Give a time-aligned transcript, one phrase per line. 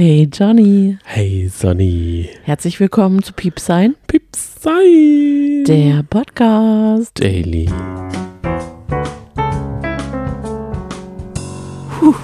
[0.00, 0.96] Hey Johnny.
[1.02, 2.30] Hey Sonny.
[2.44, 3.96] Herzlich willkommen zu Piepsein.
[4.06, 5.64] Piepsein.
[5.66, 7.20] Der Podcast.
[7.20, 7.68] Daily.
[11.98, 12.14] Puh.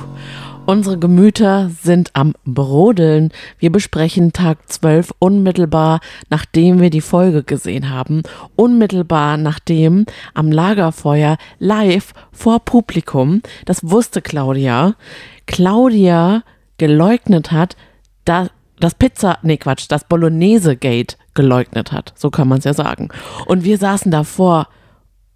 [0.66, 3.32] Unsere Gemüter sind am Brodeln.
[3.58, 5.98] Wir besprechen Tag 12 unmittelbar,
[6.30, 8.22] nachdem wir die Folge gesehen haben.
[8.54, 14.94] Unmittelbar nachdem am Lagerfeuer live vor Publikum, das wusste Claudia,
[15.46, 16.44] Claudia
[16.78, 17.76] geleugnet hat,
[18.24, 18.50] dass
[18.80, 22.12] das Pizza, nee Quatsch, das Bolognese Gate geleugnet hat.
[22.16, 23.08] So kann man es ja sagen.
[23.46, 24.68] Und wir saßen davor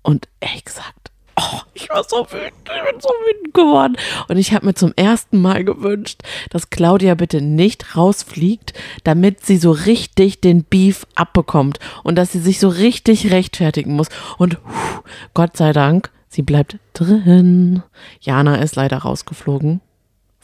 [0.02, 3.96] und ehrlich gesagt, oh, ich war so wütend, ich bin so wütend geworden.
[4.29, 8.73] Und ich habe mir zum ersten Mal gewünscht, dass Claudia bitte nicht rausfliegt,
[9.05, 14.09] damit sie so richtig den Beef abbekommt und dass sie sich so richtig rechtfertigen muss.
[14.37, 15.02] Und puh,
[15.34, 17.82] Gott sei Dank, sie bleibt drin.
[18.20, 19.80] Jana ist leider rausgeflogen.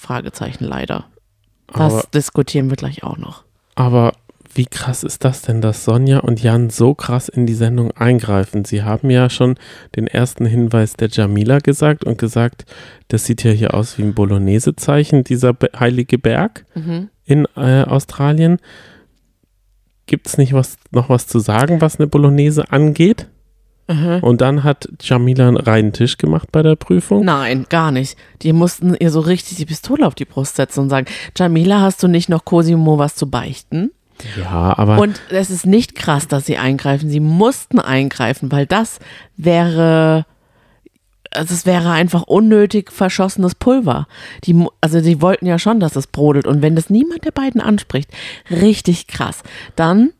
[0.04, 1.06] Fragezeichen leider.
[1.72, 3.44] Das Aber, diskutieren wir gleich auch noch.
[3.74, 4.12] aber
[4.56, 8.64] wie krass ist das denn, dass Sonja und Jan so krass in die Sendung eingreifen?
[8.64, 9.56] Sie haben ja schon
[9.96, 12.64] den ersten Hinweis der Jamila gesagt und gesagt,
[13.08, 17.08] das sieht ja hier aus wie ein Bolognese-Zeichen, dieser heilige Berg Mhm.
[17.24, 18.58] in äh, Australien.
[20.06, 23.26] Gibt es nicht was, noch was zu sagen, was eine Bolognese angeht?
[23.86, 24.20] Mhm.
[24.22, 27.24] Und dann hat Jamila einen reinen Tisch gemacht bei der Prüfung.
[27.24, 28.16] Nein, gar nicht.
[28.42, 32.02] Die mussten ihr so richtig die Pistole auf die Brust setzen und sagen, Jamila, hast
[32.02, 33.90] du nicht noch Cosimo was zu beichten?
[34.38, 37.10] Ja, aber Und es ist nicht krass, dass sie eingreifen.
[37.10, 39.00] Sie mussten eingreifen, weil das
[39.36, 40.24] wäre,
[41.30, 44.06] also es wäre einfach unnötig verschossenes Pulver.
[44.44, 46.46] Die, also die wollten ja schon, dass es brodelt.
[46.46, 48.10] Und wenn das niemand der beiden anspricht,
[48.50, 49.42] richtig krass.
[49.76, 50.12] Dann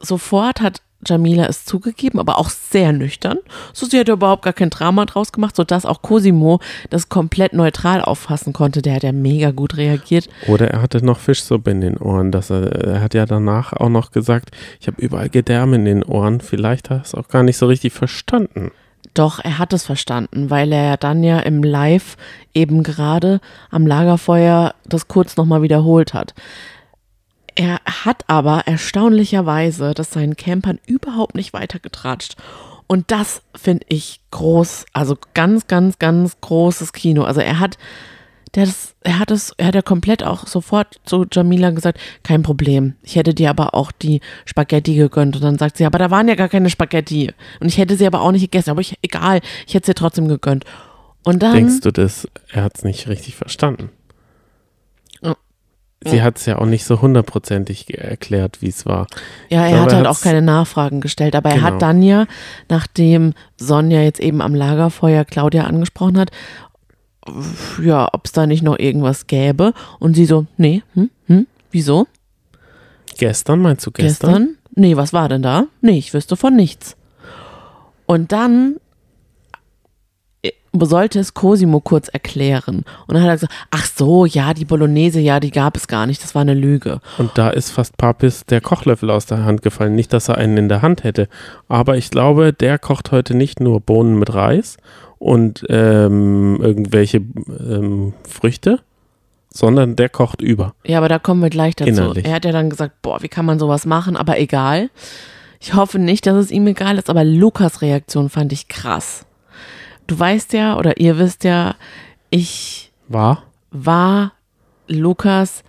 [0.00, 3.38] sofort hat Jamila es zugegeben, aber auch sehr nüchtern.
[3.72, 8.02] So, sie hat überhaupt gar kein Drama draus gemacht, sodass auch Cosimo das komplett neutral
[8.02, 8.82] auffassen konnte.
[8.82, 10.28] Der hat ja mega gut reagiert.
[10.46, 12.30] Oder er hatte noch Fischsuppe in den Ohren.
[12.30, 16.04] Dass er, er hat ja danach auch noch gesagt, ich habe überall Gedärme in den
[16.04, 16.40] Ohren.
[16.40, 18.70] Vielleicht hat er es auch gar nicht so richtig verstanden.
[19.14, 22.16] Doch, er hat es verstanden, weil er ja dann ja im Live
[22.54, 26.34] eben gerade am Lagerfeuer das kurz nochmal wiederholt hat.
[27.54, 32.36] Er hat aber erstaunlicherweise das seinen Campern überhaupt nicht weitergetratscht.
[32.86, 37.22] Und das finde ich groß, also ganz, ganz, ganz großes Kino.
[37.22, 37.78] Also er hat,
[38.52, 42.94] das, er hat es, er hat ja komplett auch sofort zu Jamila gesagt, kein Problem.
[43.02, 45.36] Ich hätte dir aber auch die Spaghetti gegönnt.
[45.36, 47.32] Und dann sagt sie, aber da waren ja gar keine Spaghetti.
[47.60, 48.70] Und ich hätte sie aber auch nicht gegessen.
[48.70, 50.64] Aber ich, egal, ich hätte sie trotzdem gegönnt.
[51.24, 51.54] Und dann.
[51.54, 52.28] Denkst du das?
[52.50, 53.90] Er hat es nicht richtig verstanden.
[56.04, 59.06] Sie hat es ja auch nicht so hundertprozentig erklärt, wie es war.
[59.48, 61.66] Ja, er glaube, hat halt auch keine Nachfragen gestellt, aber er Genau.
[61.66, 62.26] hat dann ja,
[62.68, 66.30] nachdem Sonja jetzt eben am Lagerfeuer Claudia angesprochen hat,
[67.82, 72.06] ja, ob es da nicht noch irgendwas gäbe und sie so, nee, hm, hm, wieso?
[73.16, 74.30] Gestern, meinst du gestern?
[74.30, 74.56] Gestern?
[74.74, 75.66] Nee, was war denn da?
[75.82, 76.96] Nee, ich wüsste von nichts.
[78.06, 78.76] Und dann
[80.80, 82.84] sollte es Cosimo kurz erklären.
[83.06, 86.06] Und dann hat er gesagt, ach so, ja, die Bolognese, ja, die gab es gar
[86.06, 87.00] nicht, das war eine Lüge.
[87.18, 89.94] Und da ist fast Papis der Kochlöffel aus der Hand gefallen.
[89.94, 91.28] Nicht, dass er einen in der Hand hätte.
[91.68, 94.76] Aber ich glaube, der kocht heute nicht nur Bohnen mit Reis
[95.18, 98.80] und ähm, irgendwelche ähm, Früchte,
[99.50, 100.74] sondern der kocht über.
[100.84, 101.90] Ja, aber da kommen wir gleich dazu.
[101.90, 102.24] Innerlich.
[102.24, 104.90] Er hat ja dann gesagt, boah, wie kann man sowas machen, aber egal.
[105.60, 109.26] Ich hoffe nicht, dass es ihm egal ist, aber Lukas Reaktion fand ich krass.
[110.06, 111.74] Du weißt ja, oder ihr wisst ja,
[112.30, 113.44] ich War?
[113.70, 114.32] war
[114.88, 115.64] Lukas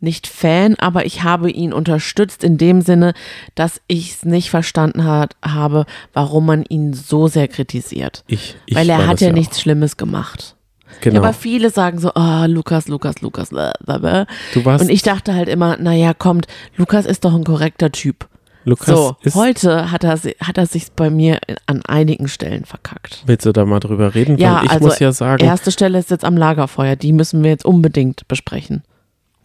[0.00, 3.14] nicht Fan, aber ich habe ihn unterstützt in dem Sinne,
[3.54, 8.22] dass ich es nicht verstanden hat, habe, warum man ihn so sehr kritisiert.
[8.28, 8.56] Ich.
[8.66, 9.32] ich Weil er hat ja auch.
[9.32, 10.56] nichts Schlimmes gemacht.
[11.00, 11.16] Genau.
[11.16, 14.26] Ja, aber viele sagen so, ah, Lukas, Lukas, Lukas, blablabla.
[14.52, 14.84] du warst.
[14.84, 16.46] Und ich dachte halt immer, naja, kommt,
[16.76, 18.28] Lukas ist doch ein korrekter Typ.
[18.64, 23.22] Lukas so, heute hat er, hat er sich bei mir an einigen Stellen verkackt.
[23.26, 24.38] Willst du da mal drüber reden?
[24.38, 25.44] Ja, Weil ich also muss ja sagen.
[25.44, 28.82] Erste Stelle ist jetzt am Lagerfeuer, die müssen wir jetzt unbedingt besprechen.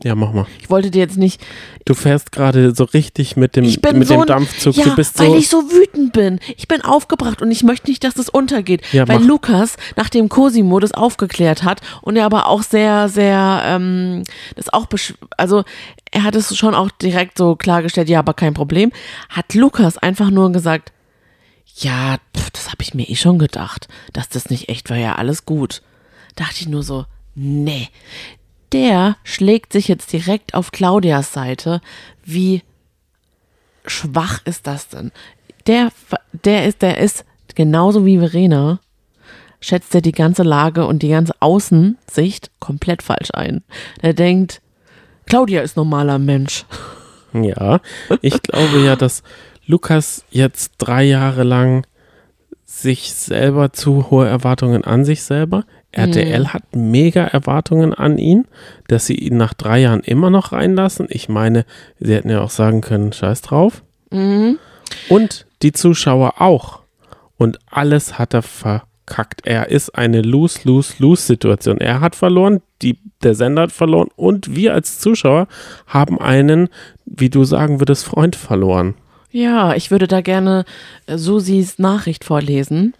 [0.04, 0.46] Ja, mach mal.
[0.62, 1.42] Ich wollte dir jetzt nicht,
[1.86, 4.75] Du fährst gerade so richtig mit dem, ich bin mit so dem Dampfzug.
[4.75, 5.36] ja, du bist weil so.
[5.38, 6.40] ich so wütend bin.
[6.56, 8.81] Ich bin aufgebracht und ich möchte nicht, dass das untergeht.
[8.94, 9.28] Ja, weil mach.
[9.28, 14.24] Lukas, nachdem Cosimo das aufgeklärt hat und er aber auch sehr, sehr, ähm,
[14.56, 15.63] das auch, besch- also
[16.12, 18.92] er hat es schon auch direkt so klargestellt, ja, aber kein Problem,
[19.30, 20.92] hat Lukas einfach nur gesagt,
[21.75, 25.16] ja, pf, das habe ich mir eh schon gedacht, dass das nicht echt war, ja,
[25.16, 25.81] alles gut.
[26.36, 27.06] Dachte ich nur so,
[27.36, 27.88] nee.
[28.71, 31.81] Der schlägt sich jetzt direkt auf Claudias Seite.
[32.24, 32.62] Wie
[33.86, 35.12] schwach ist das denn?
[35.68, 35.92] Der,
[36.44, 37.25] der ist, der ist
[37.56, 38.80] genauso wie Verena,
[39.62, 43.63] schätzt er die ganze Lage und die ganze Außensicht komplett falsch ein.
[44.01, 44.62] Der denkt,
[45.25, 46.65] Claudia ist normaler Mensch.
[47.33, 47.80] Ja,
[48.22, 49.22] ich glaube ja, dass
[49.68, 51.86] Lukas jetzt drei Jahre lang
[52.65, 55.65] sich selber zu hohe Erwartungen an sich selber.
[55.91, 56.53] RTL Mhm.
[56.53, 58.45] hat mega Erwartungen an ihn,
[58.88, 61.07] dass sie ihn nach drei Jahren immer noch reinlassen.
[61.09, 61.65] Ich meine,
[62.00, 63.81] sie hätten ja auch sagen können, scheiß drauf.
[64.12, 64.59] Mhm.
[65.09, 66.80] Und die Zuschauer auch.
[67.38, 69.41] Und alles hat er verkackt.
[69.45, 71.80] Er ist eine Lose-Lose-Lose-Situation.
[71.80, 75.47] Er hat verloren, die, der Sender hat verloren und wir als Zuschauer
[75.88, 76.69] haben einen,
[77.06, 78.95] wie du sagen würdest, Freund verloren.
[79.31, 80.65] Ja, ich würde da gerne
[81.07, 82.94] Susis Nachricht vorlesen.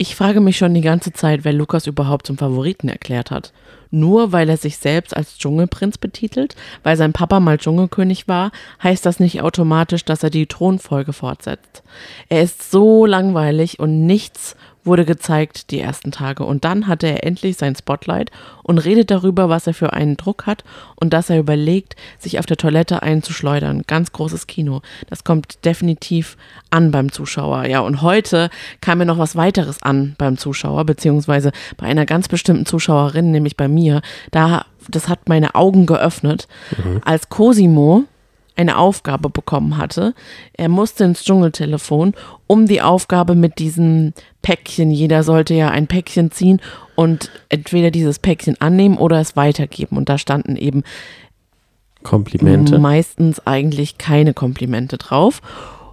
[0.00, 3.52] Ich frage mich schon die ganze Zeit, wer Lukas überhaupt zum Favoriten erklärt hat.
[3.90, 6.54] Nur weil er sich selbst als Dschungelprinz betitelt,
[6.84, 11.82] weil sein Papa mal Dschungelkönig war, heißt das nicht automatisch, dass er die Thronfolge fortsetzt.
[12.28, 14.54] Er ist so langweilig und nichts
[14.88, 16.44] wurde gezeigt die ersten Tage.
[16.44, 18.32] Und dann hatte er endlich sein Spotlight
[18.64, 20.64] und redet darüber, was er für einen Druck hat
[20.96, 23.84] und dass er überlegt, sich auf der Toilette einzuschleudern.
[23.86, 24.82] Ganz großes Kino.
[25.08, 26.36] Das kommt definitiv
[26.70, 27.66] an beim Zuschauer.
[27.66, 28.50] Ja, und heute
[28.80, 33.56] kam mir noch was weiteres an beim Zuschauer, beziehungsweise bei einer ganz bestimmten Zuschauerin, nämlich
[33.56, 34.02] bei mir.
[34.32, 36.48] Da, das hat meine Augen geöffnet.
[37.04, 38.04] Als Cosimo
[38.58, 40.14] eine Aufgabe bekommen hatte.
[40.52, 42.14] Er musste ins Dschungeltelefon,
[42.46, 44.12] um die Aufgabe mit diesem
[44.42, 46.60] Päckchen, jeder sollte ja ein Päckchen ziehen
[46.96, 49.96] und entweder dieses Päckchen annehmen oder es weitergeben.
[49.96, 50.82] Und da standen eben
[52.02, 52.78] Komplimente.
[52.78, 55.40] meistens eigentlich keine Komplimente drauf.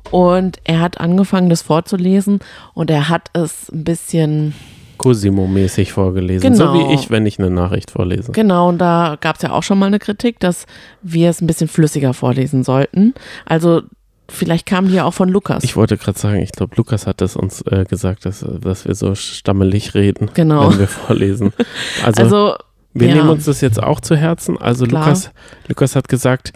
[0.10, 2.40] Und er hat angefangen, das vorzulesen
[2.74, 4.54] und er hat es ein bisschen
[4.98, 6.56] Cosimo-mäßig vorgelesen.
[6.56, 6.90] So Genau.
[6.90, 8.32] wie ich, wenn ich eine Nachricht vorlese.
[8.32, 10.66] Genau, und da gab es ja auch schon mal eine Kritik, dass
[11.02, 13.14] wir es ein bisschen flüssiger vorlesen sollten.
[13.46, 13.82] Also
[14.30, 15.64] vielleicht kam die ja auch von Lukas.
[15.64, 18.96] Ich wollte gerade sagen, ich glaube, Lukas hat das uns äh, gesagt, dass, dass wir
[18.96, 20.72] so stammelig reden, Genau.
[20.72, 21.54] wenn wir vorlesen.
[22.04, 22.56] Also, also,
[22.94, 23.16] wir ja.
[23.16, 24.58] nehmen uns das jetzt auch zu Herzen.
[24.58, 25.04] Also Klar.
[25.04, 25.32] Lukas,
[25.68, 26.54] Lukas hat gesagt,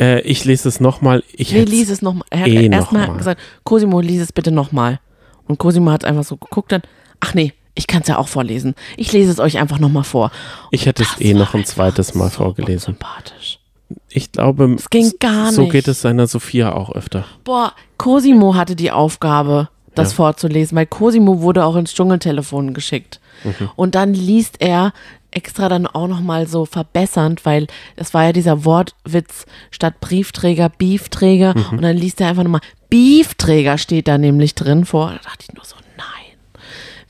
[0.00, 1.22] äh, ich lese es nochmal.
[1.34, 2.24] Ich nee, lies es nochmal.
[2.30, 3.18] Er hat eh erstmal noch mal.
[3.18, 5.00] gesagt, Cosimo, lies es bitte nochmal.
[5.46, 6.80] Und Cosimo hat einfach so geguckt dann,
[7.20, 8.74] ach nee, ich kann es ja auch vorlesen.
[8.96, 10.30] Ich lese es euch einfach nochmal vor.
[10.70, 12.94] ich hätte es eh noch ein zweites Mal so vorgelesen.
[12.94, 13.58] Sympathisch.
[14.08, 15.72] Ich glaube, Es ging gar so nicht.
[15.72, 17.24] geht es seiner Sophia auch öfter.
[17.44, 20.16] Boah, Cosimo hatte die Aufgabe, das Ja.
[20.16, 23.20] vorzulesen, weil Cosimo wurde auch ins Dschungeltelefon geschickt.
[23.44, 23.70] Mhm.
[23.76, 24.92] Und dann liest er
[25.30, 27.66] extra dann auch nochmal so verbessernd, weil
[27.96, 31.54] es war ja dieser Wortwitz statt Briefträger, Beefträger.
[31.56, 31.78] Mhm.
[31.78, 32.60] Und dann liest er einfach nochmal,
[32.90, 35.08] Beefträger steht da nämlich drin vor.
[35.10, 35.76] Da dachte ich nur so.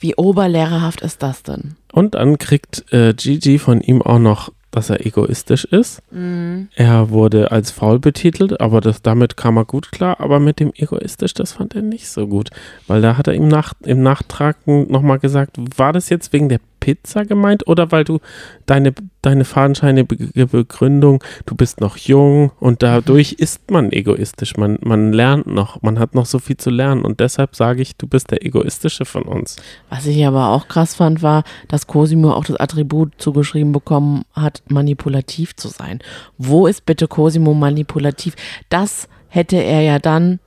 [0.03, 1.77] Wie oberlehrerhaft ist das denn?
[1.93, 6.03] Und dann kriegt äh, Gigi von ihm auch noch, dass er egoistisch ist.
[6.11, 6.71] Mhm.
[6.75, 10.19] Er wurde als faul betitelt, aber das, damit kam er gut klar.
[10.19, 12.51] Aber mit dem egoistisch, das fand er nicht so gut.
[12.89, 16.59] Weil da hat er im, Nach im Nachtrag nochmal gesagt, war das jetzt wegen der
[16.83, 18.19] Pizza gemeint oder weil du
[18.67, 18.93] deine,
[19.23, 24.57] deine fadenscheinige Begründung, du bist noch jung und dadurch ist man egoistisch.
[24.57, 27.95] Man, man lernt noch, man hat noch so viel zu lernen und deshalb sage ich,
[27.97, 29.57] du bist der egoistische von uns.
[29.91, 34.65] Was ich aber auch krass fand, war, dass Cosimo auch das Attribut zugeschrieben bekommen hat,
[34.69, 36.01] manipulativ zu sein.
[36.37, 38.35] Wo ist bitte Cosimo manipulativ?
[38.71, 40.41] Das hätte er ja dann,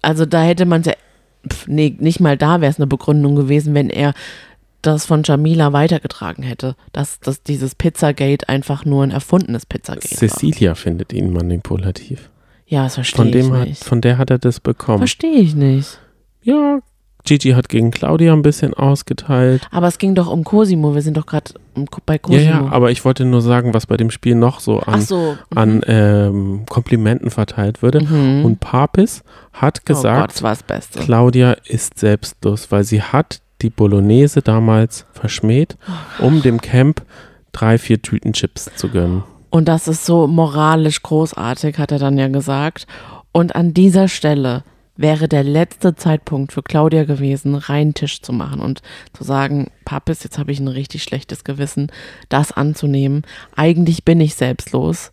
[0.00, 0.94] also da hätte man ja,
[1.46, 4.14] pf, nee, nicht mal da wäre es eine Begründung gewesen, wenn er
[4.82, 10.18] das von Jamila weitergetragen hätte, dass, dass dieses Pizzagate einfach nur ein erfundenes Pizzagate war.
[10.18, 12.30] Cecilia findet ihn manipulativ.
[12.66, 13.84] Ja, das verstehe Von, ich dem hat, nicht.
[13.84, 14.98] von der hat er das bekommen.
[14.98, 15.98] Verstehe ich nicht.
[16.42, 16.80] Ja,
[17.24, 19.68] Gigi hat gegen Claudia ein bisschen ausgeteilt.
[19.70, 21.52] Aber es ging doch um Cosimo, wir sind doch gerade
[22.04, 22.42] bei Ja, Cosimo.
[22.42, 25.36] ja, aber ich wollte nur sagen, was bei dem Spiel noch so an, so.
[25.54, 28.00] an ähm, Komplimenten verteilt würde.
[28.00, 28.44] Mhm.
[28.44, 30.98] Und Papis hat oh Gott, gesagt, war das Beste.
[31.00, 35.76] Claudia ist selbstlos, weil sie hat die Bolognese damals verschmäht,
[36.18, 37.02] um dem Camp
[37.52, 39.24] drei, vier Tüten Chips zu gönnen.
[39.50, 42.86] Und das ist so moralisch großartig, hat er dann ja gesagt.
[43.32, 44.64] Und an dieser Stelle
[44.96, 50.22] wäre der letzte Zeitpunkt für Claudia gewesen, reinen Tisch zu machen und zu sagen, Papis,
[50.22, 51.90] jetzt habe ich ein richtig schlechtes Gewissen,
[52.28, 53.22] das anzunehmen.
[53.56, 55.12] Eigentlich bin ich selbstlos,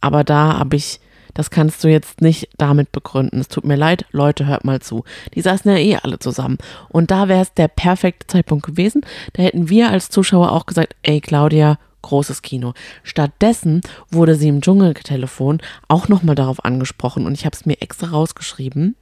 [0.00, 1.00] aber da habe ich,
[1.38, 3.38] das kannst du jetzt nicht damit begründen.
[3.38, 5.04] Es tut mir leid, Leute, hört mal zu.
[5.34, 6.58] Die saßen ja eh alle zusammen.
[6.88, 9.02] Und da wäre es der perfekte Zeitpunkt gewesen.
[9.34, 12.74] Da hätten wir als Zuschauer auch gesagt, ey Claudia, großes Kino.
[13.04, 18.08] Stattdessen wurde sie im Dschungeltelefon auch nochmal darauf angesprochen und ich habe es mir extra
[18.08, 18.96] rausgeschrieben.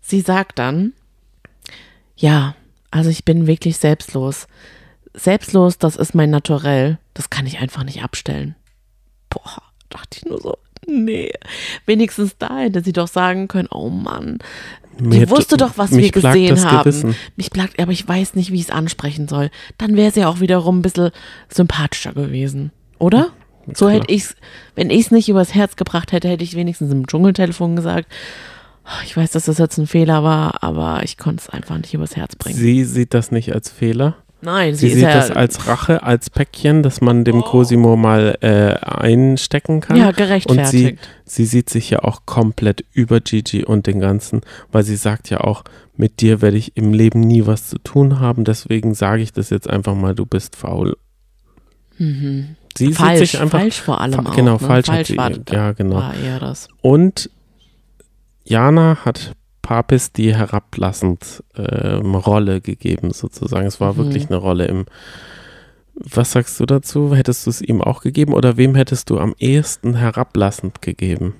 [0.00, 0.92] Sie sagt dann,
[2.16, 2.54] ja,
[2.92, 4.46] also ich bin wirklich selbstlos.
[5.12, 6.98] Selbstlos, das ist mein Naturell.
[7.14, 8.54] Das kann ich einfach nicht abstellen.
[9.28, 10.56] Boah, dachte ich nur so,
[11.04, 11.30] nee.
[11.86, 14.38] Wenigstens da hätte sie doch sagen können, oh Mann,
[15.00, 16.78] Mir die wusste doch, was wir gesehen haben.
[16.84, 17.14] Gewissen.
[17.36, 19.50] Mich plagt, aber ich weiß nicht, wie ich es ansprechen soll.
[19.78, 21.10] Dann wäre es ja auch wiederum ein bisschen
[21.48, 23.28] sympathischer gewesen, oder?
[23.74, 23.92] So Klar.
[24.00, 24.34] hätte ich's,
[24.74, 28.06] wenn ich es nicht übers Herz gebracht hätte, hätte ich wenigstens im Dschungeltelefon gesagt.
[28.86, 31.92] "Oh, Ich weiß, dass das jetzt ein Fehler war, aber ich konnte es einfach nicht
[31.92, 32.56] übers Herz bringen.
[32.58, 34.16] Sie sieht das nicht als Fehler.
[34.40, 38.38] Nein, Sie, sie, sieht ja, das als Rache, als Päckchen, das man dem Cosimo mal
[38.40, 39.96] äh, einstecken kann.
[39.96, 41.08] ja Und sie, gerechtfertigt.
[41.24, 45.40] sie sieht sich ja auch komplett über Gigi und den Ganzen, weil sie sagt ja
[45.40, 45.64] auch,
[45.96, 49.50] mit dir werde ich im Leben nie was zu tun haben, deswegen sage ich das
[49.50, 50.96] jetzt einfach mal, du bist faul.
[51.98, 52.54] Mhm.
[52.76, 54.36] Sie Falsch, sieht sich einfach, falsch vor allem fa- auch.
[54.36, 54.58] genau, ne?
[54.60, 55.96] falsch hat falsch sie- war, ja, genau.
[55.96, 56.68] war eher das.
[56.80, 57.28] Und
[58.44, 63.66] Jana hat Papis die herablassend ähm, Rolle gegeben, sozusagen.
[63.66, 63.96] Es war Mhm.
[63.98, 64.86] wirklich eine Rolle im.
[65.94, 67.14] Was sagst du dazu?
[67.14, 71.34] Hättest du es ihm auch gegeben oder wem hättest du am ehesten herablassend gegeben?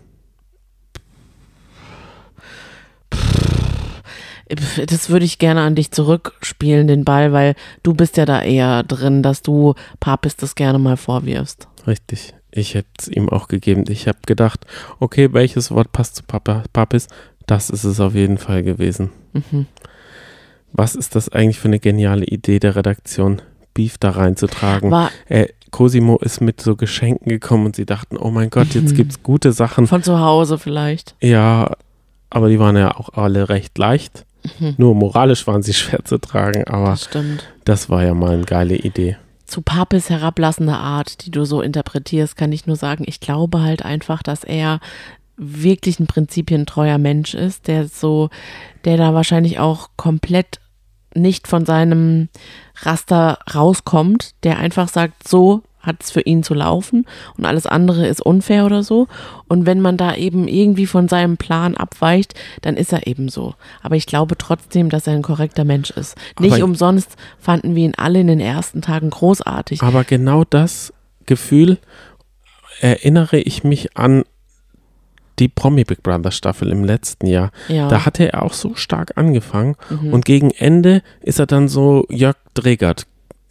[4.87, 8.83] Das würde ich gerne an dich zurückspielen, den Ball, weil du bist ja da eher
[8.83, 11.69] drin, dass du Papis das gerne mal vorwirfst.
[11.87, 12.35] Richtig.
[12.51, 13.85] Ich hätte es ihm auch gegeben.
[13.89, 14.65] Ich habe gedacht,
[15.01, 17.09] okay, welches Wort passt zu Papa, Papis?
[17.49, 19.11] Das ist es auf jeden Fall gewesen.
[19.33, 19.67] Mhm.
[20.73, 23.43] Was ist das eigentlich für eine geniale Idee der Redaktion,
[23.75, 24.91] Beef da reinzutragen?
[24.91, 28.93] War äh, Cosimo ist mit so Geschenken gekommen und sie dachten, oh mein Gott, jetzt
[28.93, 28.97] Mhm.
[28.97, 29.87] gibt's gute Sachen.
[29.87, 31.15] von zu Hause vielleicht.
[31.21, 31.73] Ja,
[32.31, 34.25] aber die waren ja auch alle recht leicht.
[34.61, 34.75] Mhm.
[34.77, 37.45] Nur moralisch waren sie schwer zu tragen, aber Das stimmt.
[37.65, 39.17] das war ja mal eine geile Idee.
[39.47, 43.83] Zu Papis herablassender Art, die du so interpretierst, kann ich nur sagen, ich glaube halt
[43.83, 44.81] einfach, dass er
[45.39, 48.29] wirklich ein prinzipientreuer Mensch ist, der so,
[48.85, 50.61] der da wahrscheinlich auch komplett
[51.15, 52.29] nicht von seinem
[52.83, 57.07] Raster rauskommt, der einfach sagt, so hat es für ihn zu laufen
[57.39, 59.07] und alles andere ist unfair oder so.
[59.47, 63.55] Und wenn man da eben irgendwie von seinem Plan abweicht, dann ist er eben so.
[63.81, 66.17] Aber ich glaube trotzdem, dass er ein korrekter Mensch ist.
[66.41, 69.81] Nicht Aber- umsonst fanden wir ihn alle in den ersten Tagen großartig.
[69.83, 70.93] Aber genau das
[71.27, 71.79] Gefühl
[72.81, 74.25] erinnere ich mich an
[75.39, 77.51] die Promi Big Brother Staffel im letzten Jahr.
[77.69, 77.89] Ja.
[77.89, 80.13] Da hatte er auch so stark angefangen Mhm.
[80.13, 83.07] und gegen Ende ist er dann so Jörg Dregert.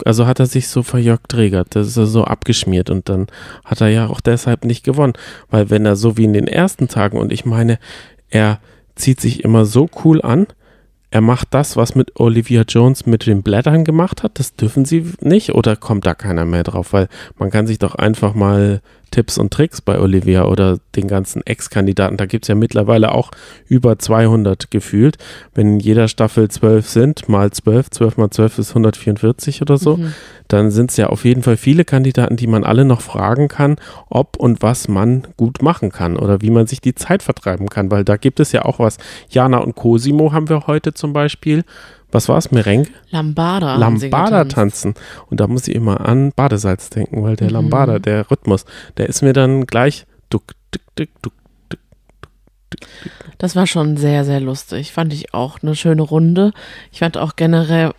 [0.06, 3.25] Also hat er sich so verjörg Dregert, das ist er so abgeschmiert und dann
[3.65, 5.13] hat er ja auch deshalb nicht gewonnen.
[5.50, 7.79] Weil wenn er so wie in den ersten Tagen und ich meine,
[8.29, 8.60] er
[8.96, 10.46] zieht sich immer so cool an,
[11.17, 15.03] er macht das, was mit Olivia Jones mit den Blättern gemacht hat, das dürfen sie
[15.19, 17.07] nicht oder kommt da keiner mehr drauf, weil
[17.39, 22.17] man kann sich doch einfach mal Tipps und Tricks bei Olivia oder den ganzen Ex-Kandidaten,
[22.17, 23.31] da gibt es ja mittlerweile auch
[23.67, 25.17] über 200 gefühlt,
[25.55, 29.95] wenn in jeder Staffel 12 sind, mal 12, 12 mal 12 ist 144 oder so,
[29.95, 30.13] Mhm.
[30.50, 33.77] dann sind es ja auf jeden Fall viele Kandidaten, die man alle noch fragen kann,
[34.09, 37.89] ob und was man gut machen kann oder wie man sich die Zeit vertreiben kann,
[37.89, 38.97] weil da gibt es ja auch was.
[39.29, 41.63] Jana und Cosimo haben wir heute zum Beispiel.
[42.11, 42.51] Was war es?
[42.51, 42.87] Merengue?
[43.09, 43.75] Lambada.
[43.75, 44.93] Lambada tanzen.
[45.29, 47.53] Und da muss ich immer an Badesalz denken, weil der Mhm.
[47.53, 51.33] Lambada, der Rhythmus, der ist mir dann gleich duck, duck, duck, duck.
[53.37, 54.91] Das war schon sehr, sehr lustig.
[54.91, 56.51] Fand ich auch eine schöne Runde.
[56.91, 57.91] Ich fand auch generell,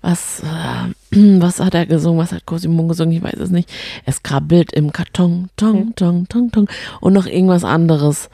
[0.00, 2.20] was, äh, was hat er gesungen?
[2.20, 3.12] Was hat Cosimo gesungen?
[3.16, 3.70] Ich weiß es nicht.
[4.04, 6.68] Es krabbelt im Karton, tong, tong, tong, tong.
[7.00, 8.30] Und noch irgendwas anderes.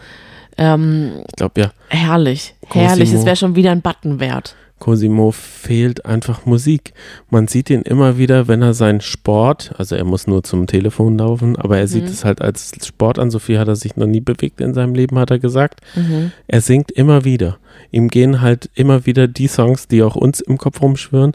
[0.59, 3.05] Ähm, Ich glaube ja, herrlich, herrlich.
[3.11, 3.21] Cosimo.
[3.21, 4.57] Es wäre schon wieder ein Button wert.
[4.79, 6.93] Cosimo fehlt einfach Musik.
[7.31, 11.19] Man sieht ihn immer wieder, wenn er seinen Sport, also er muss nur zum Telefon
[11.19, 12.09] laufen, aber er sieht Mhm.
[12.09, 13.31] es halt als Sport an.
[13.31, 15.83] So viel hat er sich noch nie bewegt in seinem Leben, hat er gesagt.
[15.95, 16.33] Mhm.
[16.49, 17.59] Er singt immer wieder.
[17.93, 21.33] Ihm gehen halt immer wieder die Songs, die auch uns im Kopf rumschwirren.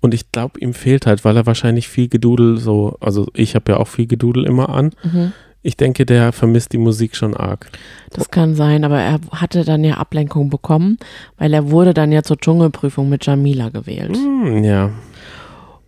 [0.00, 3.72] Und ich glaube, ihm fehlt halt, weil er wahrscheinlich viel Gedudel so, also ich habe
[3.72, 4.92] ja auch viel Gedudel immer an.
[5.02, 5.32] Mhm.
[5.62, 7.70] Ich denke, der vermisst die Musik schon arg.
[8.10, 10.98] Das kann sein, aber er hatte dann ja Ablenkung bekommen,
[11.36, 14.16] weil er wurde dann ja zur Dschungelprüfung mit Jamila gewählt.
[14.16, 14.90] Hm, ja,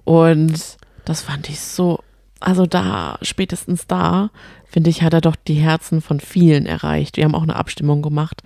[0.04, 2.00] Und das fand ich so,
[2.40, 4.30] also da, spätestens da,
[4.66, 7.16] finde ich, hat er doch die Herzen von vielen erreicht.
[7.16, 8.42] Wir haben auch eine Abstimmung gemacht.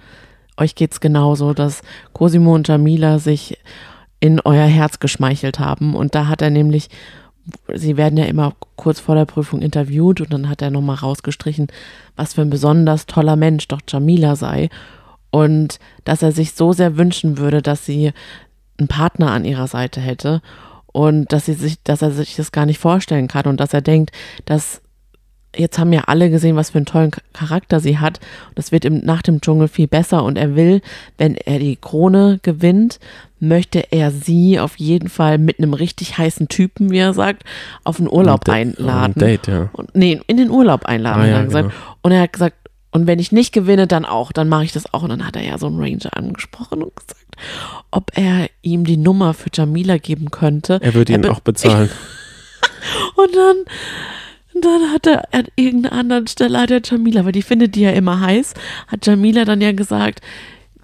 [0.57, 3.59] Euch geht's genauso, dass Cosimo und Jamila sich
[4.21, 5.95] in euer Herz geschmeichelt haben.
[5.95, 6.88] Und da hat er nämlich,
[7.74, 11.68] sie werden ja immer kurz vor der Prüfung interviewt und dann hat er nochmal rausgestrichen,
[12.16, 14.68] was für ein besonders toller Mensch doch Jamila sei.
[15.30, 18.12] Und dass er sich so sehr wünschen würde, dass sie
[18.78, 20.42] einen Partner an ihrer Seite hätte
[20.86, 23.82] und dass sie sich, dass er sich das gar nicht vorstellen kann und dass er
[23.82, 24.12] denkt,
[24.44, 24.80] dass
[25.56, 28.20] jetzt haben ja alle gesehen, was für einen tollen Charakter sie hat.
[28.49, 30.80] Und das wird ihm nach dem Dschungel viel besser und er will,
[31.18, 32.99] wenn er die Krone gewinnt,
[33.40, 37.42] möchte er sie auf jeden Fall mit einem richtig heißen Typen, wie er sagt,
[37.84, 39.14] auf einen Urlaub Ein einladen.
[39.16, 39.68] Ein Date, ja.
[39.73, 41.70] Und, nee, in den Urlaub einladen, Ah, ja, genau.
[42.02, 42.56] Und er hat gesagt,
[42.90, 45.02] und wenn ich nicht gewinne, dann auch, dann mache ich das auch.
[45.02, 47.25] Und dann hat er ja so einen Ranger angesprochen und gesagt,
[47.90, 50.78] ob er ihm die Nummer für Jamila geben könnte.
[50.80, 51.90] Er würde ihn auch bezahlen.
[53.16, 53.56] Und dann
[54.54, 57.80] Und dann hat er an irgendeiner anderen Stelle hat er Jamila, weil die findet die
[57.82, 58.54] ja immer heiß,
[58.88, 60.20] hat Jamila dann ja gesagt,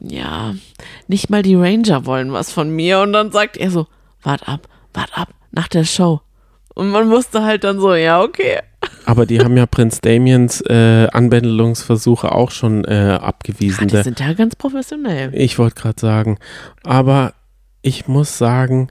[0.01, 0.55] ja,
[1.09, 3.01] nicht mal die Ranger wollen was von mir.
[3.01, 3.87] Und dann sagt er so,
[4.23, 6.21] wart ab, wart ab, nach der Show.
[6.75, 8.59] Und man musste halt dann so, ja, okay.
[9.05, 13.89] Aber die haben ja Prinz Damiens äh, Anbändelungsversuche auch schon äh, abgewiesen.
[13.89, 15.31] Ja, die sind ja ganz professionell.
[15.35, 16.39] Ich wollte gerade sagen.
[16.83, 17.35] Aber
[17.83, 18.89] ich muss sagen,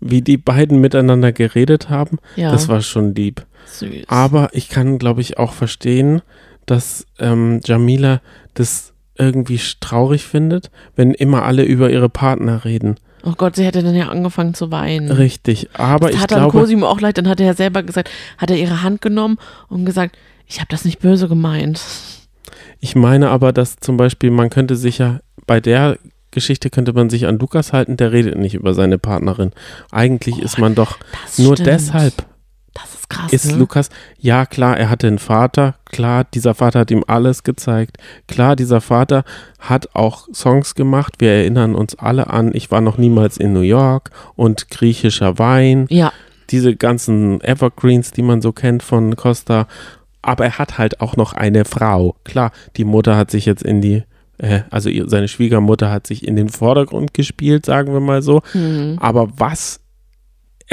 [0.00, 2.50] wie die beiden miteinander geredet haben, Ja.
[2.50, 3.46] das war schon lieb.
[3.66, 4.04] Süß.
[4.08, 6.22] Aber ich kann, glaube ich, auch verstehen,
[6.66, 8.20] dass ähm, Jamila
[8.54, 12.96] das irgendwie traurig findet, wenn immer alle über ihre Partner reden.
[13.24, 15.10] oh Gott, sie hätte dann ja angefangen zu weinen.
[15.10, 15.68] Richtig.
[15.74, 18.10] Aber das ich hat dann glaube, Cosimo auch leid, dann hat er ja selber gesagt,
[18.38, 19.38] hat er ihre Hand genommen
[19.68, 20.16] und gesagt,
[20.46, 21.80] ich habe das nicht böse gemeint.
[22.80, 25.98] ich meine aber, dass zum Beispiel, man könnte sich ja bei der
[26.30, 29.50] Geschichte könnte man sich an Lukas halten, der redet nicht über seine Partnerin.
[29.90, 31.68] Eigentlich ist man doch Das nur stimmt.
[31.68, 32.14] deshalb
[32.74, 33.32] Das ist krass.
[33.32, 33.58] ist ne?
[33.58, 37.98] Lukas, ja klar, er hatte einen Vater, klar, dieser Vater hat ihm alles gezeigt,
[38.28, 39.24] klar, dieser Vater
[39.58, 43.60] hat auch Songs gemacht, wir erinnern uns alle an, ich war noch niemals in New
[43.60, 46.12] York und griechischer Wein, Ja,
[46.50, 49.66] diese ganzen Evergreens, die man so kennt von Costa,
[50.22, 53.80] aber er hat halt auch noch eine Frau, klar, die Mutter hat sich jetzt in
[53.82, 54.02] die
[54.38, 58.42] äh, also seine Schwiegermutter hat sich in den Vordergrund gespielt, sagen wir mal so.
[58.52, 58.96] hm.
[58.98, 59.81] Aber was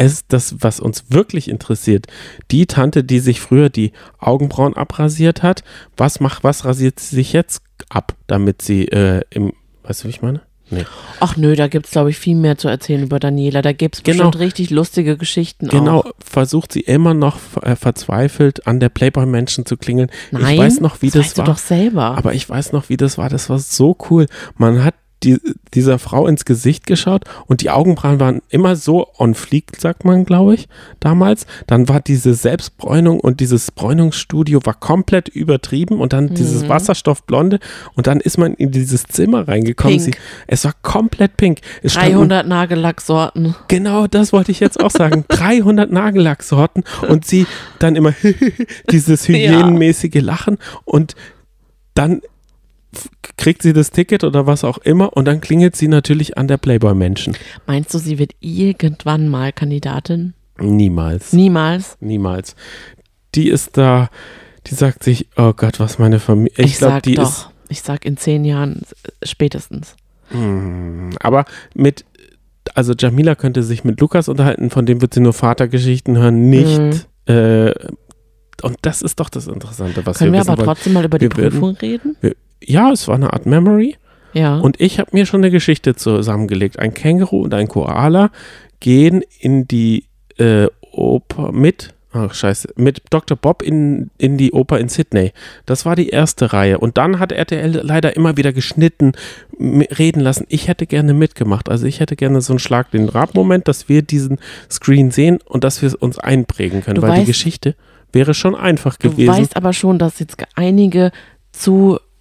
[0.06, 2.08] ist das, was uns wirklich interessiert?
[2.52, 5.64] Die Tante, die sich früher die Augenbrauen abrasiert hat,
[5.98, 9.54] was macht, was rasiert sie sich jetzt ab, damit sie äh, im,
[9.84, 10.42] weißt du, wie ich meine?
[10.72, 10.86] Nee.
[11.20, 13.64] Ach nö, da gibt's glaube ich viel mehr zu erzählen über Daniela.
[13.64, 14.26] Da gibt's Genau.
[14.26, 16.12] bestimmt richtig lustige Geschichten Genau, auch.
[16.24, 20.12] versucht sie immer noch äh, verzweifelt an der Playboy-Menschen zu klingeln.
[20.30, 21.46] Nein, ich weiß noch, wie das, weißt war.
[21.46, 22.16] du doch selber.
[22.18, 23.30] Aber ich weiß noch, wie das war.
[23.30, 24.28] Das war so cool.
[24.58, 25.38] Man hat die,
[25.74, 30.24] dieser Frau ins Gesicht geschaut und die Augenbrauen waren immer so on fleek, sagt man,
[30.26, 30.68] glaube ich,
[31.00, 31.46] damals.
[31.68, 36.70] Dann war diese Selbstbräunung und dieses Bräunungsstudio war komplett übertrieben und dann dieses Mhm.
[36.70, 37.60] Wasserstoffblonde
[37.96, 40.00] und dann ist man in dieses Zimmer reingekommen.
[40.00, 40.12] Sie,
[40.48, 41.60] es war komplett pink.
[41.84, 43.56] Es stand 300 Nagellacksorten.
[43.68, 45.26] Genau, das wollte ich jetzt auch sagen.
[45.30, 47.46] 300 Nagellacksorten und sie
[47.80, 48.14] dann immer
[48.92, 51.16] dieses hygienenmäßige Lachen und
[51.94, 52.22] dann
[53.40, 56.58] kriegt sie das Ticket oder was auch immer und dann klingelt sie natürlich an der
[56.58, 57.36] Playboy-Menschen.
[57.66, 60.34] Meinst du, sie wird irgendwann mal Kandidatin?
[60.60, 61.34] Niemals.
[61.34, 61.98] Niemals.
[62.02, 62.56] Niemals.
[63.36, 64.10] Die ist da,
[64.68, 66.54] die sagt sich, oh Gott, was meine Familie.
[66.58, 67.50] Ich, Ich, glaube, sag die doch.
[67.70, 69.96] Ich sag in zehn Jahren äh, spätestens.
[70.32, 70.36] ist.
[70.38, 72.04] Mm, aber mit,
[72.76, 76.80] also Jamila könnte sich mit Lukas unterhalten, von dem wird sie nur Vatergeschichten hören, nicht.
[76.80, 77.34] Mhm.
[77.34, 77.74] Äh,
[78.64, 80.66] und das ist doch das Interessante, was Können wir wir aber wollen.
[80.66, 82.18] trotzdem mal über die Wir würden- Prüfung reden?
[82.64, 83.96] Ja, es war eine Art Memory.
[84.34, 84.58] Ja.
[84.60, 86.78] Und ich habe mir schon eine Geschichte zusammengelegt.
[86.80, 88.30] Ein Känguru und ein Koala
[88.80, 90.06] gehen in die
[90.38, 93.36] äh, Oper mit, ach scheiße, mit Dr.
[93.38, 95.32] Bob in, in die Oper in Sydney.
[95.66, 96.78] Das war die erste Reihe.
[96.78, 99.14] Und dann hat RTL leider immer wieder geschnitten,
[99.60, 100.46] reden lassen.
[100.50, 101.68] Ich hätte gerne mitgemacht.
[101.70, 104.38] Also ich hätte gerne so einen Schlag den Rab-Moment, dass wir diesen
[104.70, 106.96] Screen sehen und dass wir es uns einprägen können.
[106.96, 107.76] Du weil die weißt- Geschichte
[108.14, 109.28] wäre schon einfach du gewesen.
[109.30, 111.12] weißt aber schon, dass jetzt einige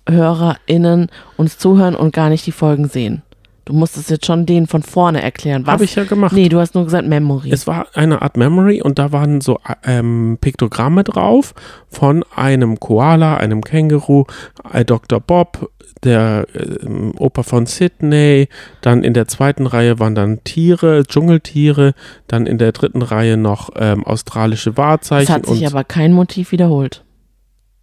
[0.08, 3.22] ZuhörerInnen uns zuhören und gar nicht die Folgen sehen.
[3.64, 5.66] Du musst es jetzt schon denen von vorne erklären.
[5.66, 6.32] Habe ich ja gemacht.
[6.32, 7.50] Nee, du hast nur gesagt Memory.
[7.52, 11.54] Es war eine Art Memory und da waren so ähm, Piktogramme drauf
[11.86, 14.24] von einem Koala, einem Känguru,
[14.72, 15.20] äh, Dr.
[15.20, 15.70] Bob,
[16.02, 18.48] der ähm, Oper von Sydney,
[18.80, 21.92] dann in der zweiten Reihe waren dann Tiere, Dschungeltiere,
[22.26, 26.52] dann in der dritten Reihe noch ähm, australische es Wahrzeichen hat sich aber kein Motiv
[26.52, 27.04] wiederholt.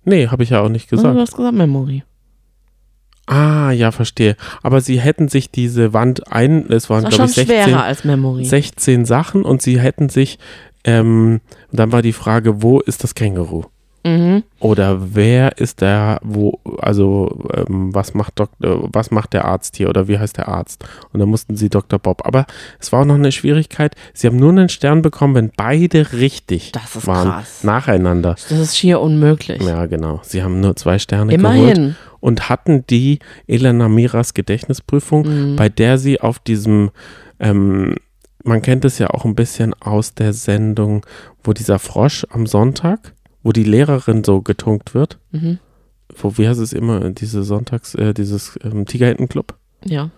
[0.04, 1.16] nee, habe ich ja auch nicht Du gesagt.
[1.16, 2.04] hast gesagt Memory.
[3.28, 4.36] Ah, ja, verstehe.
[4.62, 8.46] Aber sie hätten sich diese Wand ein, es waren glaube ich 16, schwerer als Memory.
[8.46, 10.38] 16 Sachen und sie hätten sich,
[10.84, 13.66] ähm, dann war die Frage, wo ist das Känguru?
[14.06, 14.44] Mhm.
[14.60, 19.90] Oder wer ist der, wo, also ähm, was macht Doktor, was macht der Arzt hier
[19.90, 20.86] oder wie heißt der Arzt?
[21.12, 21.98] Und dann mussten sie Dr.
[21.98, 22.24] Bob.
[22.24, 22.46] Aber
[22.80, 23.96] es war auch noch eine Schwierigkeit.
[24.14, 27.30] Sie haben nur einen Stern bekommen, wenn beide richtig Das ist waren.
[27.30, 27.64] krass.
[27.64, 28.36] Nacheinander.
[28.48, 29.60] Das ist schier unmöglich.
[29.64, 30.20] Ja, genau.
[30.22, 31.96] Sie haben nur zwei Sterne geholt Immerhin.
[32.26, 35.56] Und hatten die Elena Miras Gedächtnisprüfung, Mhm.
[35.58, 36.90] bei der sie auf diesem,
[37.40, 37.98] ähm,
[38.44, 41.06] man kennt es ja auch ein bisschen aus der Sendung,
[41.44, 45.60] wo dieser Frosch am Sonntag, wo die Lehrerin so getunkt wird, Mhm.
[46.18, 49.54] wo, wie heißt es immer, diese Sonntags, äh, dieses ähm, Tigerhintenclub.
[49.86, 50.10] Ja.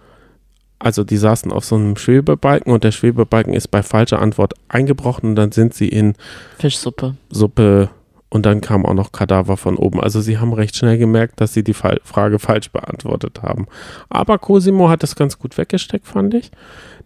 [0.79, 5.31] Also die saßen auf so einem Schwebebalken und der Schwebebalken ist bei falscher Antwort eingebrochen
[5.31, 6.13] und dann sind sie in
[6.57, 7.15] Fischsuppe.
[7.31, 7.89] Suppe
[8.29, 10.01] und dann kam auch noch Kadaver von oben.
[10.01, 13.67] Also sie haben recht schnell gemerkt, dass sie die Fall Frage falsch beantwortet haben.
[14.09, 16.51] Aber Cosimo hat das ganz gut weggesteckt, fand ich.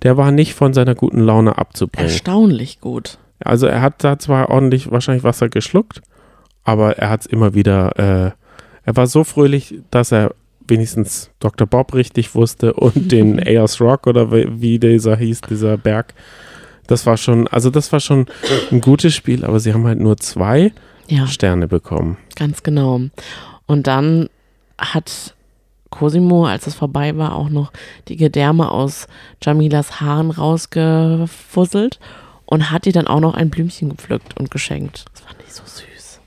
[0.02, 2.10] Der war nicht von seiner guten Laune abzubringen.
[2.10, 3.20] Erstaunlich gut.
[3.40, 6.02] Also er hat da zwar ordentlich wahrscheinlich Wasser geschluckt,
[6.64, 8.32] aber er hat es immer wieder, äh,
[8.84, 10.34] er war so fröhlich, dass er
[10.68, 11.68] wenigstens Dr.
[11.68, 16.14] Bob richtig wusste und den Ayers Rock oder wie, wie dieser hieß, dieser Berg.
[16.88, 18.26] Das war schon, also das war schon
[18.72, 20.72] ein gutes Spiel, aber sie haben halt nur zwei
[21.08, 22.18] Ja, Sterne bekommen.
[22.36, 23.02] ganz genau.
[23.66, 24.30] Und dann
[24.78, 25.36] hat
[25.90, 27.72] Cosimo, als es vorbei war, auch noch
[28.08, 29.08] die Gedärme aus
[29.44, 32.00] Jamilas Haaren rausgefusselt
[32.46, 35.06] und hat ihr dann auch noch ein Blümchen gepflückt und geschenkt.
[35.14, 36.20] Das fand ich so süß.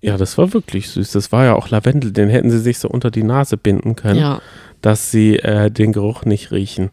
[0.00, 1.12] Ja, das war wirklich süß.
[1.12, 4.18] Das war ja auch Lavendel, den hätten sie sich so unter die Nase binden können,
[4.18, 4.40] Ja,
[4.80, 6.90] dass sie äh, den Geruch nicht riechen.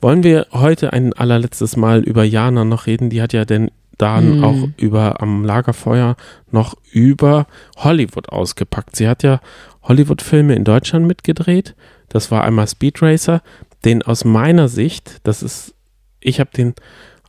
[0.00, 3.10] Wollen wir heute ein allerletztes Mal über Jana noch reden?
[3.10, 4.44] Die hat ja denn dann Hm.
[4.44, 6.16] auch über am Lagerfeuer
[6.50, 8.96] noch über Hollywood ausgepackt.
[8.96, 9.40] Sie hat ja
[9.82, 11.74] Hollywood-Filme in Deutschland mitgedreht.
[12.08, 13.42] Das war einmal Speed Racer,
[13.84, 15.74] den aus meiner Sicht, das ist,
[16.20, 16.74] ich habe den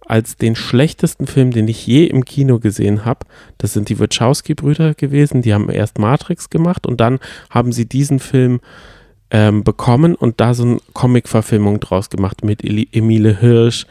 [0.07, 3.25] als den schlechtesten Film, den ich je im Kino gesehen habe.
[3.57, 5.41] Das sind die Wachowski-Brüder gewesen.
[5.41, 8.61] Die haben erst Matrix gemacht und dann haben sie diesen Film
[9.31, 13.85] ähm, bekommen und da so eine Comic-Verfilmung draus gemacht mit Emile Hirsch.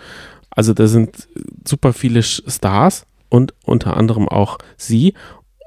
[0.57, 1.29] Also da sind
[1.65, 5.15] super viele Stars und unter anderem auch sie.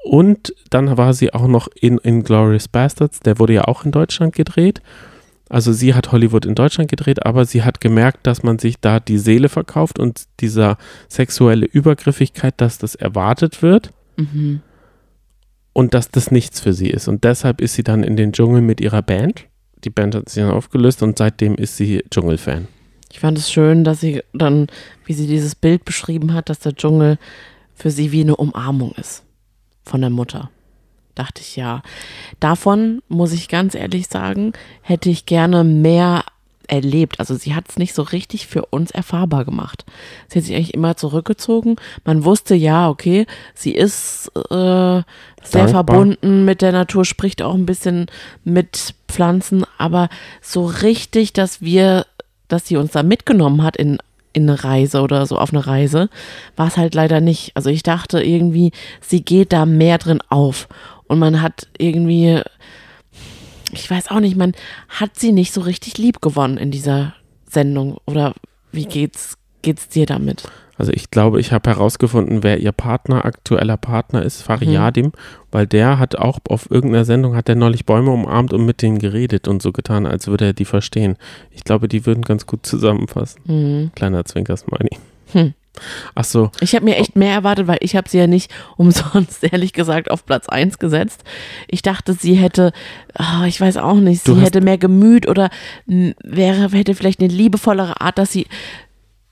[0.04, 4.34] Und dann war sie auch noch in Inglourious Bastards, der wurde ja auch in Deutschland
[4.34, 4.82] gedreht.
[5.48, 9.00] Also sie hat Hollywood in Deutschland gedreht, aber sie hat gemerkt, dass man sich da
[9.00, 14.60] die Seele verkauft und dieser sexuelle Übergriffigkeit, dass das erwartet wird mhm.
[15.72, 17.08] und dass das nichts für sie ist.
[17.08, 19.46] Und deshalb ist sie dann in den Dschungel mit ihrer Band.
[19.84, 22.68] Die Band hat sich dann aufgelöst und seitdem ist sie Dschungelfan.
[23.12, 24.68] Ich fand es schön, dass sie dann,
[25.04, 27.18] wie sie dieses Bild beschrieben hat, dass der Dschungel
[27.74, 29.24] für sie wie eine Umarmung ist
[29.84, 30.50] von der Mutter.
[31.14, 31.82] Dachte ich ja.
[32.38, 36.24] Davon muss ich ganz ehrlich sagen, hätte ich gerne mehr
[36.70, 37.18] erlebt.
[37.18, 39.84] Also sie hat es nicht so richtig für uns erfahrbar gemacht.
[40.28, 41.76] Sie hat sich eigentlich immer zurückgezogen.
[42.04, 45.04] Man wusste ja, okay, sie ist äh, sehr
[45.50, 45.68] Dankbar.
[45.68, 48.06] verbunden mit der Natur, spricht auch ein bisschen
[48.44, 50.08] mit Pflanzen, aber
[50.40, 52.06] so richtig, dass wir,
[52.52, 53.98] dass sie uns da mitgenommen hat in
[54.32, 56.08] in eine Reise oder so auf eine Reise,
[56.56, 57.52] war es halt leider nicht.
[57.54, 60.68] Also ich dachte irgendwie, sie geht da mehr drin auf
[61.08, 62.40] und man hat irgendwie,
[63.72, 64.52] ich weiß auch nicht, man
[64.88, 67.14] hat sie nicht so richtig lieb gewonnen in dieser
[67.48, 68.34] Sendung oder
[68.72, 70.44] wie geht's geht's dir damit?
[70.80, 75.12] Also ich glaube, ich habe herausgefunden, wer ihr Partner, aktueller Partner ist, Fariadim,
[75.50, 78.98] weil der hat auch auf irgendeiner Sendung, hat der neulich Bäume umarmt und mit denen
[78.98, 81.18] geredet und so getan, als würde er die verstehen.
[81.50, 83.42] Ich glaube, die würden ganz gut zusammenfassen.
[83.44, 83.90] Mhm.
[83.94, 84.96] Kleiner Zwinkersmiley.
[85.32, 85.52] Hm.
[86.14, 89.44] Ach so, Ich habe mir echt mehr erwartet, weil ich habe sie ja nicht umsonst,
[89.52, 91.24] ehrlich gesagt, auf Platz 1 gesetzt.
[91.68, 92.72] Ich dachte, sie hätte,
[93.12, 95.50] ah, ich weiß auch nicht, sie hätte mehr Gemüt oder
[95.86, 98.46] wäre, hätte vielleicht eine liebevollere Art, dass sie,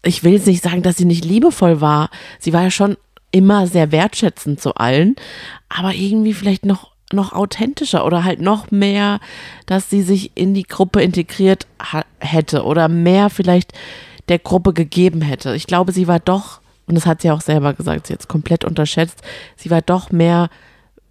[0.08, 2.10] ich will jetzt nicht sagen, dass sie nicht liebevoll war.
[2.38, 2.96] Sie war ja schon
[3.30, 5.16] immer sehr wertschätzend zu allen,
[5.68, 9.20] aber irgendwie vielleicht noch noch authentischer oder halt noch mehr,
[9.66, 11.66] dass sie sich in die Gruppe integriert
[12.20, 13.72] hätte oder mehr vielleicht
[14.28, 15.54] der Gruppe gegeben hätte.
[15.54, 18.64] Ich glaube, sie war doch, und das hat sie auch selber gesagt, sie es komplett
[18.64, 19.22] unterschätzt,
[19.56, 20.50] sie war doch mehr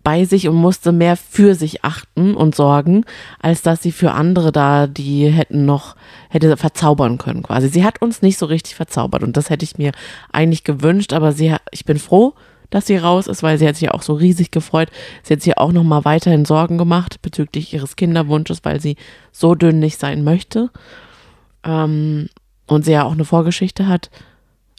[0.07, 3.03] bei sich und musste mehr für sich achten und sorgen,
[3.41, 5.97] als dass sie für andere da, die hätten noch,
[6.29, 7.67] hätte verzaubern können quasi.
[7.67, 9.91] Sie hat uns nicht so richtig verzaubert und das hätte ich mir
[10.31, 12.35] eigentlich gewünscht, aber sie, ich bin froh,
[12.69, 14.91] dass sie raus ist, weil sie hat sich auch so riesig gefreut.
[15.23, 18.95] Sie hat sich auch noch mal weiterhin Sorgen gemacht bezüglich ihres Kinderwunsches, weil sie
[19.33, 20.69] so dünn nicht sein möchte.
[21.65, 22.29] Ähm,
[22.65, 24.09] und sie ja auch eine Vorgeschichte hat.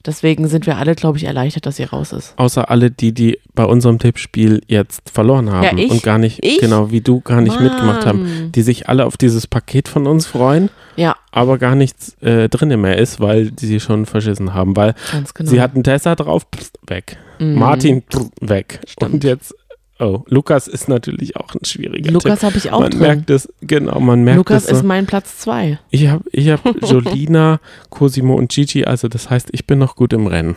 [0.06, 2.32] Deswegen sind wir alle, glaube ich, erleichtert, dass sie raus ist.
[2.36, 5.90] außer alle, die, die bei unserem Tippspiel jetzt verloren haben Ja, ich.
[5.90, 6.58] und gar nicht, Ich?
[6.60, 8.52] genau wie du, gar nicht mitgemacht haben, Mann.
[8.52, 12.80] die sich alle auf dieses Paket von uns freuen, Ja, aber gar nichts äh, drin
[12.80, 15.50] mehr ist, weil die sie schon verschissen haben, weil ganz genau.
[15.50, 17.16] sie hatten Tessa drauf, pff, weg.
[17.40, 17.54] Mhm.
[17.56, 18.80] Martin, pff, weg.
[18.86, 19.14] Stimmt.
[19.14, 19.54] Und jetzt,
[19.98, 23.00] oh, Lukas ist natürlich auch ein schwieriger Lukas habe ich auch Man drin.
[23.00, 24.70] merkt es, genau, man merkt Lukas es.
[24.70, 24.76] So.
[24.76, 25.78] ist mein Platz zwei.
[25.90, 30.12] Ich habe ich hab Jolina, Cosimo und Gigi, also das heißt, ich bin noch gut
[30.12, 30.56] im Rennen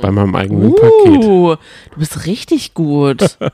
[0.00, 1.24] bei meinem eigenen Paket.
[1.24, 1.56] Uh,
[1.92, 3.36] du bist richtig gut.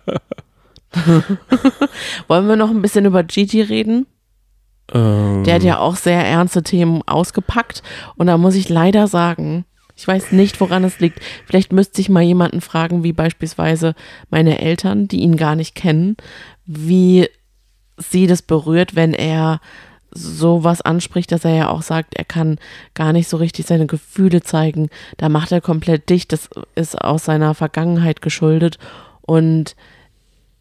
[2.28, 4.06] Wollen wir noch ein bisschen über Gigi reden?
[4.92, 7.82] Ähm, Der hat ja auch sehr ernste Themen ausgepackt.
[8.16, 9.64] Und da muss ich leider sagen,
[9.96, 11.20] ich weiß nicht, woran es liegt.
[11.46, 13.94] Vielleicht müsste ich mal jemanden fragen, wie beispielsweise
[14.30, 16.16] meine Eltern, die ihn gar nicht kennen,
[16.64, 17.28] wie
[17.98, 19.60] sie das berührt, wenn er
[20.14, 22.58] sowas anspricht, dass er ja auch sagt, er kann
[22.94, 24.88] gar nicht so richtig seine Gefühle zeigen.
[25.16, 26.32] Da macht er komplett dicht.
[26.32, 28.78] Das ist aus seiner Vergangenheit geschuldet.
[29.22, 29.74] Und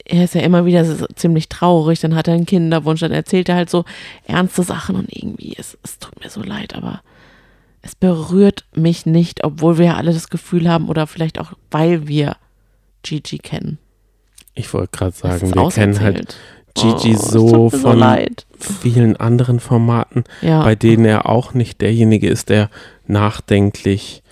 [0.05, 3.55] er ist ja immer wieder ziemlich traurig, dann hat er einen Kinderwunsch, dann erzählt er
[3.55, 3.85] halt so
[4.25, 7.01] ernste Sachen und irgendwie, es, es tut mir so leid, aber
[7.81, 12.07] es berührt mich nicht, obwohl wir ja alle das Gefühl haben oder vielleicht auch, weil
[12.07, 12.35] wir
[13.03, 13.79] Gigi kennen.
[14.53, 16.37] Ich wollte gerade sagen, wir kennen halt.
[16.73, 18.45] Gigi Oh, so von leid.
[18.57, 20.63] vielen anderen Formaten, Ja.
[20.63, 22.69] bei denen er auch nicht derjenige ist, der
[23.07, 24.23] nachdenklich,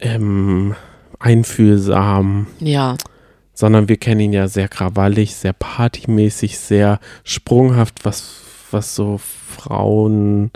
[0.00, 0.74] ähm,
[1.20, 2.96] einfühlsam, ja.
[3.54, 9.20] sondern wir kennen ihn ja sehr krawallig, sehr partymäßig, sehr sprunghaft, was, was so
[9.60, 10.50] Frauen,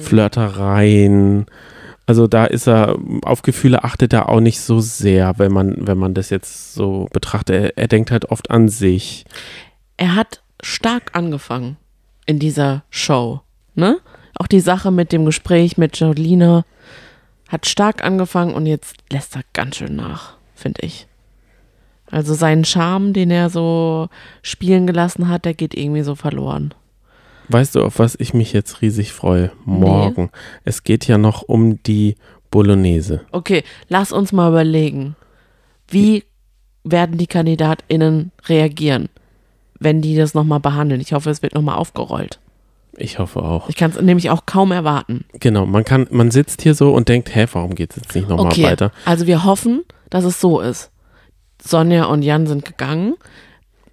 [0.00, 1.46] Flirtereien,
[2.06, 5.98] also da ist er, auf Gefühle achtet er auch nicht so sehr, wenn man, wenn
[5.98, 7.54] man das jetzt so betrachtet.
[7.54, 9.24] Er, er denkt halt oft an sich.
[9.96, 11.76] er hat stark angefangen
[12.26, 13.40] in dieser Show.
[13.74, 13.98] Ne?
[14.34, 16.64] Auch die Sache mit dem Gespräch mit Jolina
[17.48, 21.06] hat stark angefangen und jetzt lässt er ganz schön nach, finde ich.
[22.10, 24.08] Also seinen Charme, den er so
[24.42, 26.74] spielen gelassen hat, der geht irgendwie so verloren.
[27.52, 29.52] Weißt du, auf was ich mich jetzt riesig freue?
[29.64, 30.30] Morgen.
[30.64, 32.16] Es geht ja noch um die
[32.50, 33.20] Bolognese.
[33.30, 35.16] Okay, lass uns mal überlegen,
[35.88, 36.24] wie
[36.84, 39.08] werden die KandidatInnen reagieren,
[39.78, 41.00] wenn die das nochmal behandeln.
[41.00, 42.40] Ich hoffe, es wird nochmal aufgerollt.
[42.96, 43.68] Ich hoffe auch.
[43.68, 45.24] Ich kann es nämlich auch kaum erwarten.
[45.40, 48.28] Genau, man kann, man sitzt hier so und denkt, hä, warum geht es jetzt nicht
[48.28, 48.92] nochmal Okay, weiter?
[49.06, 50.90] also wir hoffen, dass es so ist.
[51.62, 53.14] Sonja und Jan sind gegangen.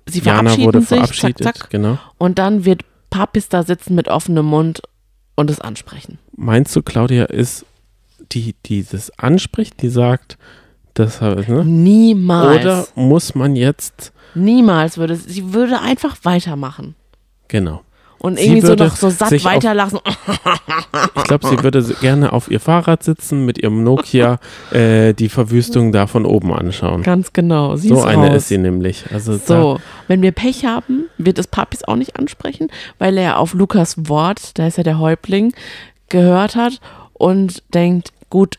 [0.06, 1.70] Sie Jana verabschieden wurde sich, verabschiedet, zack, zack.
[1.70, 1.98] genau.
[2.18, 4.82] Und dann wird Papis da sitzen mit offenem Mund
[5.36, 6.20] und es ansprechen.
[6.36, 7.66] Meinst du, Claudia ist
[8.32, 10.38] die, die das anspricht, die sagt,
[10.94, 11.64] das ne?
[11.66, 12.62] Niemals.
[12.62, 16.96] Oder muss man jetzt, Niemals würde sie, sie würde einfach weitermachen.
[17.48, 17.82] genau.
[18.20, 20.00] Und irgendwie so noch so satt weiterlassen.
[21.16, 24.40] Ich glaube, sie würde gerne auf ihr Fahrrad sitzen, mit ihrem Nokia
[24.72, 27.04] äh, die Verwüstung da von oben anschauen.
[27.04, 27.76] Ganz genau.
[27.76, 28.38] Sie So eine raus.
[28.38, 29.06] ist sie nämlich.
[29.14, 33.54] Also So, wenn wir Pech haben, wird es Papis auch nicht ansprechen, weil er auf
[33.54, 35.54] Lukas Wort, da ist ja der Häuptling,
[36.10, 36.80] gehört hat
[37.14, 38.58] und denkt, gut,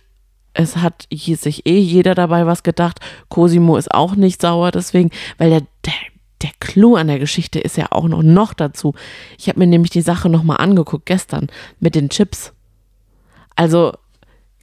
[0.55, 3.01] es hat sich eh jeder dabei was gedacht.
[3.29, 5.93] Cosimo ist auch nicht sauer, deswegen, weil der, der,
[6.43, 8.95] der Clou an der Geschichte ist ja auch noch, noch dazu.
[9.39, 11.49] Ich habe mir nämlich die Sache nochmal angeguckt gestern
[11.81, 12.53] mit den Chips.
[13.57, 13.93] Also,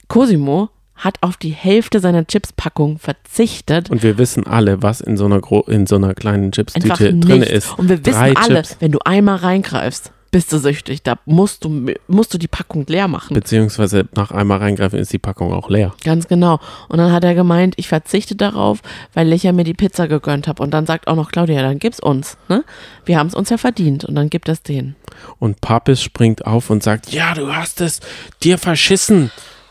[0.08, 5.26] Cosimo hat auf die Hälfte seiner Chipspackung verzichtet und wir wissen alle, was in so
[5.26, 7.78] einer, in so einer kleinen Chipstüte drin ist.
[7.78, 11.02] Und wir wissen Drei alle, Chips, wenn du einmal reingreifst, bist du süchtig.
[11.02, 13.34] Da musst du, musst du die Packung leer machen.
[13.34, 15.94] beziehungsweise nach einmal reingreifen ist die Packung auch leer.
[16.04, 16.60] Ganz genau.
[16.88, 18.80] Und dann hat er gemeint, ich verzichte darauf,
[19.14, 20.62] weil ich ja mir die Pizza gegönnt habe.
[20.62, 22.36] Und dann sagt auch noch Claudia, dann gib's uns.
[22.48, 22.64] Ne?
[23.04, 24.04] Wir haben es uns ja verdient.
[24.04, 24.96] Und dann gibt es den.
[25.38, 28.00] Und Papis springt auf und sagt, ja, du hast es
[28.42, 29.30] dir verschissen.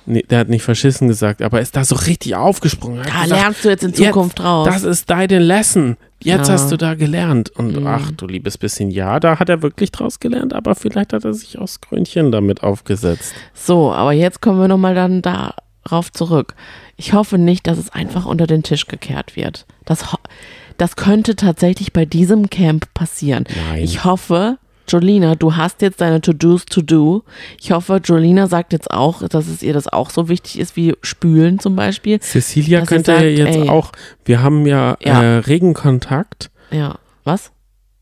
[0.09, 3.03] Nee, der hat nicht verschissen gesagt, aber ist da so richtig aufgesprungen.
[3.03, 4.65] Da gesagt, lernst du jetzt in Zukunft raus.
[4.65, 5.97] Das ist deine Lesson.
[6.23, 6.53] Jetzt Ja.
[6.55, 7.49] hast du da gelernt.
[7.51, 7.87] Und Mhm.
[7.87, 11.33] ach du liebes bisschen, ja, da hat er wirklich draus gelernt, aber vielleicht hat er
[11.33, 13.33] sich aus Grünchen damit aufgesetzt.
[13.53, 16.55] So, aber jetzt kommen wir nochmal dann darauf zurück.
[16.95, 19.65] Ich hoffe nicht, dass es einfach unter den Tisch gekehrt wird.
[19.85, 20.03] Das,
[20.77, 23.45] das könnte tatsächlich bei diesem Camp passieren.
[23.69, 23.83] Nein.
[23.83, 27.23] Ich hoffe, Jolina, du hast jetzt deine To-Dos to do.
[27.59, 30.95] Ich hoffe, Jolina sagt jetzt auch, dass es ihr das auch so wichtig ist wie
[31.01, 32.19] Spülen zum Beispiel.
[32.19, 33.69] Cecilia könnte sagt, ja jetzt ey.
[33.69, 33.91] auch,
[34.25, 35.21] wir haben ja, Ja.
[35.21, 37.51] Äh, regen Kontakt Ja, was?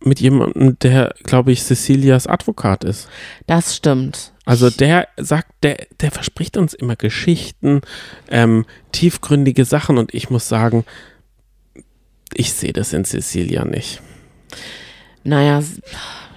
[0.02, 3.10] mit jemandem, der, glaube ich, Cecilias Advokat ist.
[3.48, 4.34] Das stimmt.
[4.45, 7.82] Also der sagt, der, der verspricht uns immer Geschichten,
[8.30, 10.86] ähm, tiefgründige Sachen und ich muss sagen,
[12.34, 14.02] ich sehe das in Cecilia nicht.
[15.26, 15.62] Naja,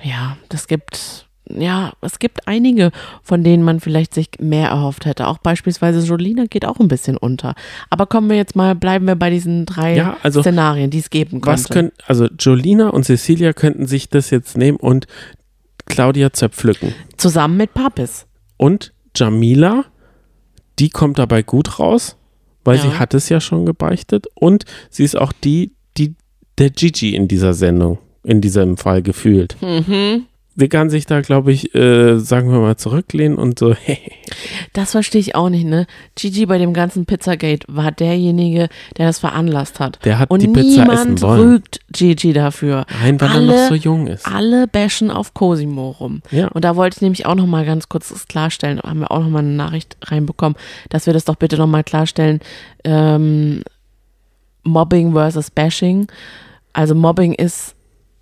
[0.02, 2.90] ja, das gibt, ja, es gibt einige,
[3.22, 5.26] von denen man vielleicht sich mehr erhofft hätte.
[5.28, 7.54] Auch beispielsweise Jolina geht auch ein bisschen unter.
[7.90, 11.10] Aber kommen wir jetzt mal, bleiben wir bei diesen drei Ja, also Szenarien, die es
[11.10, 11.46] geben könnte.
[11.62, 15.06] Was können, also Jolina und Cecilia könnten sich das jetzt nehmen und
[15.86, 16.94] Claudia zerpflücken.
[17.18, 18.26] Zusammen mit Papis.
[18.56, 19.84] Und Jamila,
[20.78, 22.16] die kommt dabei gut raus,
[22.64, 22.82] weil Ja.
[22.82, 26.14] sie hat es ja schon gebeichtet und sie ist auch die, die
[26.58, 29.56] der Gigi in dieser Sendung, in diesem Fall gefühlt.
[29.62, 30.26] Mhm.
[30.60, 33.76] Sie kann sich da, glaube ich, äh, sagen wir mal, zurücklehnen und so,
[34.72, 35.86] Das verstehe ich auch nicht, ne?
[36.16, 40.00] Gigi bei dem ganzen Pizzagate war derjenige, der das veranlasst hat.
[40.04, 41.40] der hat Und die Pizza essen niemand wollen.
[41.52, 42.86] rügt Gigi dafür.
[43.00, 44.26] Nein, weil er alle- noch so jung ist.
[44.26, 46.22] Alle bashen auf Cosimo rum.
[46.32, 46.48] Ja.
[46.48, 49.20] Und da wollte ich nämlich auch noch mal ganz kurz das klarstellen, haben wir auch
[49.20, 52.40] noch mal eine Nachricht reinbekommen, dass wir das doch bitte noch mal klarstellen.
[52.82, 53.62] Ähm,
[54.64, 56.08] Mobbing versus Bashing.
[56.72, 57.74] Also Mobbing ist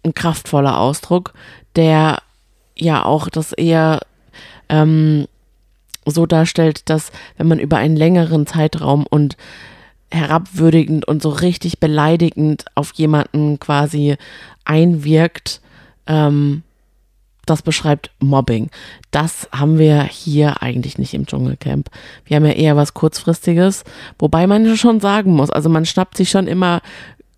[0.07, 1.35] ein kraftvoller Ausdruck,
[1.75, 2.19] der
[2.77, 4.01] ja auch das eher
[4.69, 5.27] ähm,
[6.05, 9.37] so darstellt, dass wenn man über einen längeren Zeitraum und
[10.11, 14.17] herabwürdigend und so richtig beleidigend auf jemanden quasi
[14.65, 15.61] einwirkt,
[16.07, 16.63] ähm,
[17.45, 18.71] das beschreibt Mobbing.
[19.13, 21.91] Das haben wir hier eigentlich nicht im Dschungelcamp.
[22.25, 23.85] Wir haben ja eher was Kurzfristiges,
[24.19, 26.83] wobei man schon sagen muss, also man schnappt sich schon immer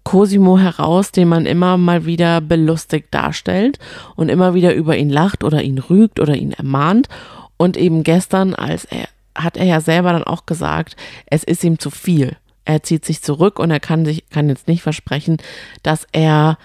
[0.08, 3.78] Cosimo heraus, den man immer mal wieder belustigt darstellt
[4.16, 7.10] und immer wieder über ihn lacht oder ihn rügt oder ihn ermahnt.
[7.58, 11.78] Und eben gestern, als er, hat er ja selber dann auch gesagt, es ist ihm
[11.78, 12.38] zu viel.
[12.64, 15.36] Er zieht sich zurück und er kann sich, kann jetzt nicht versprechen,
[15.82, 16.56] dass er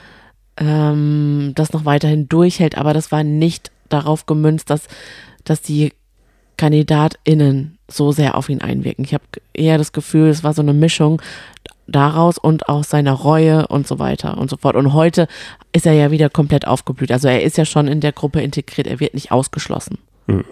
[0.56, 4.88] ähm, das noch weiterhin durchhält, aber das war nicht darauf gemünzt, dass,
[5.43, 5.91] dass die
[6.56, 9.03] KandidatInnen so sehr auf ihn einwirken.
[9.03, 11.21] Ich habe eher das Gefühl, es war so eine Mischung
[11.87, 14.75] daraus und aus seiner Reue und so weiter und so fort.
[14.75, 15.27] Und heute
[15.73, 17.11] ist er ja wieder komplett aufgeblüht.
[17.11, 19.97] Also er ist ja schon in der Gruppe integriert, er wird nicht ausgeschlossen.
[20.27, 20.45] Mhm.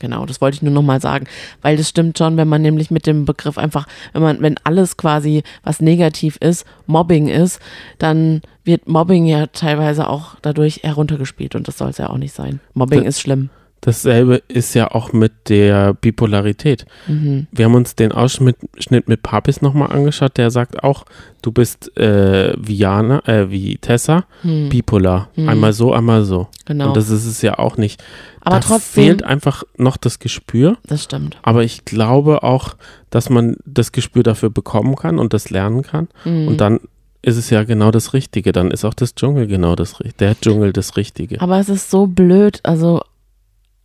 [0.00, 1.26] Genau, das wollte ich nur nochmal sagen,
[1.60, 4.96] weil das stimmt schon, wenn man nämlich mit dem Begriff einfach, wenn man, wenn alles
[4.96, 7.58] quasi, was negativ ist, Mobbing ist,
[7.98, 12.32] dann wird Mobbing ja teilweise auch dadurch heruntergespielt und das soll es ja auch nicht
[12.32, 12.60] sein.
[12.74, 13.50] Mobbing Das- ist schlimm.
[13.80, 16.84] Dasselbe ist ja auch mit der Bipolarität.
[17.06, 17.46] Mhm.
[17.52, 21.04] Wir haben uns den Ausschnitt Schnitt mit Papis nochmal angeschaut, der sagt auch,
[21.42, 25.28] du bist äh, wie Jana, äh, wie Tessa, Hm, bipolar.
[25.36, 25.48] Mhm.
[25.48, 26.48] Einmal so, einmal so.
[26.64, 26.88] genau.
[26.88, 28.02] Und das ist es ja auch nicht.
[28.40, 30.76] Aber da trotzdem, fehlt einfach noch das Gespür.
[30.86, 31.36] das stimmt.
[31.42, 32.74] Aber ich glaube auch,
[33.10, 36.08] dass man das Gespür dafür bekommen kann und das lernen kann.
[36.24, 36.48] Mhm.
[36.48, 36.80] Und dann
[37.22, 38.52] ist es ja genau das Richtige.
[38.52, 40.14] Dann ist auch das Dschungel genau das Richtige.
[40.18, 41.40] Der Dschungel das Richtige.
[41.40, 43.02] Aber es ist so blöd, also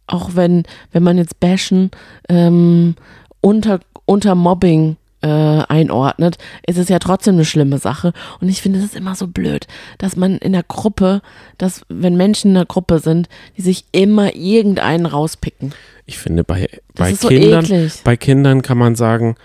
[0.07, 1.91] auch wenn, wenn man jetzt Bashen
[2.29, 2.95] ähm,
[3.41, 6.37] unter, unter Mobbing äh, einordnet,
[6.67, 8.13] ist es ja trotzdem eine schlimme Sache.
[8.41, 11.21] Und ich finde es ist immer so blöd, dass man in der Gruppe,
[11.57, 15.73] dass wenn Menschen in der Gruppe sind, die sich immer irgendeinen rauspicken.
[16.05, 18.01] Ich finde, bei, bei so Kindern, eklig.
[18.03, 19.35] bei Kindern kann man sagen,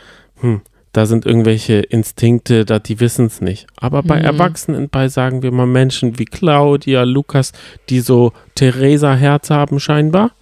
[0.40, 3.68] hm, da sind irgendwelche Instinkte, da, die wissen es nicht.
[3.76, 4.24] Aber bei Mhm.
[4.24, 7.52] Erwachsenen, bei sagen wir mal Menschen wie Claudia, Lukas,
[7.88, 10.32] die so Theresa-Herz haben scheinbar,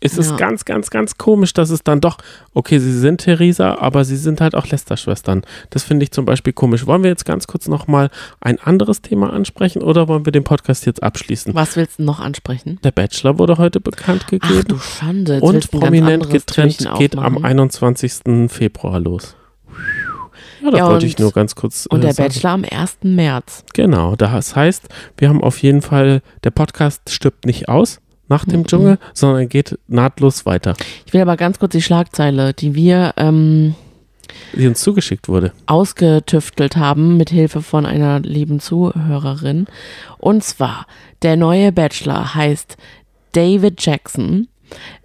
[0.00, 0.36] es Ja.
[0.36, 2.18] ganz, ganz, ganz komisch, dass es dann doch,
[2.54, 5.42] okay, sie sind Theresa, aber sie sind halt auch Lester-Schwestern.
[5.70, 6.86] Das finde ich zum Beispiel komisch.
[6.86, 10.86] Wollen wir jetzt ganz kurz nochmal ein anderes Thema ansprechen oder wollen wir den Podcast
[10.86, 11.54] jetzt abschließen?
[11.54, 12.78] Was willst du noch ansprechen?
[12.84, 14.64] Der Bachelor wurde heute bekannt Ach gegeben.
[14.68, 15.34] du Schande.
[15.34, 17.44] Jetzt Und prominent getrennt geht am aufmachen.
[17.44, 18.48] 21.
[18.50, 19.34] Februar los.
[20.62, 22.28] Ja, das Ja, wollte und- ich nur ganz kurz Und äh, der sagen.
[22.28, 22.98] Bachelor am 1.
[23.02, 23.64] März.
[23.74, 28.60] Genau, das heißt, wir haben auf jeden Fall, der Podcast stirbt nicht aus nach dem
[28.60, 28.66] Mhm.
[28.66, 30.74] Dschungel, sondern geht nahtlos weiter,
[31.06, 33.74] Ich will aber ganz kurz die Schlagzeile, die wir ähm,
[34.52, 35.52] die uns zugeschickt wurde.
[35.66, 39.66] ausgetüftelt haben mit Hilfe von einer lieben Zuhörerin.
[40.18, 40.86] Und zwar,
[41.22, 42.76] der neue Bachelor heißt
[43.32, 44.48] David Jackson.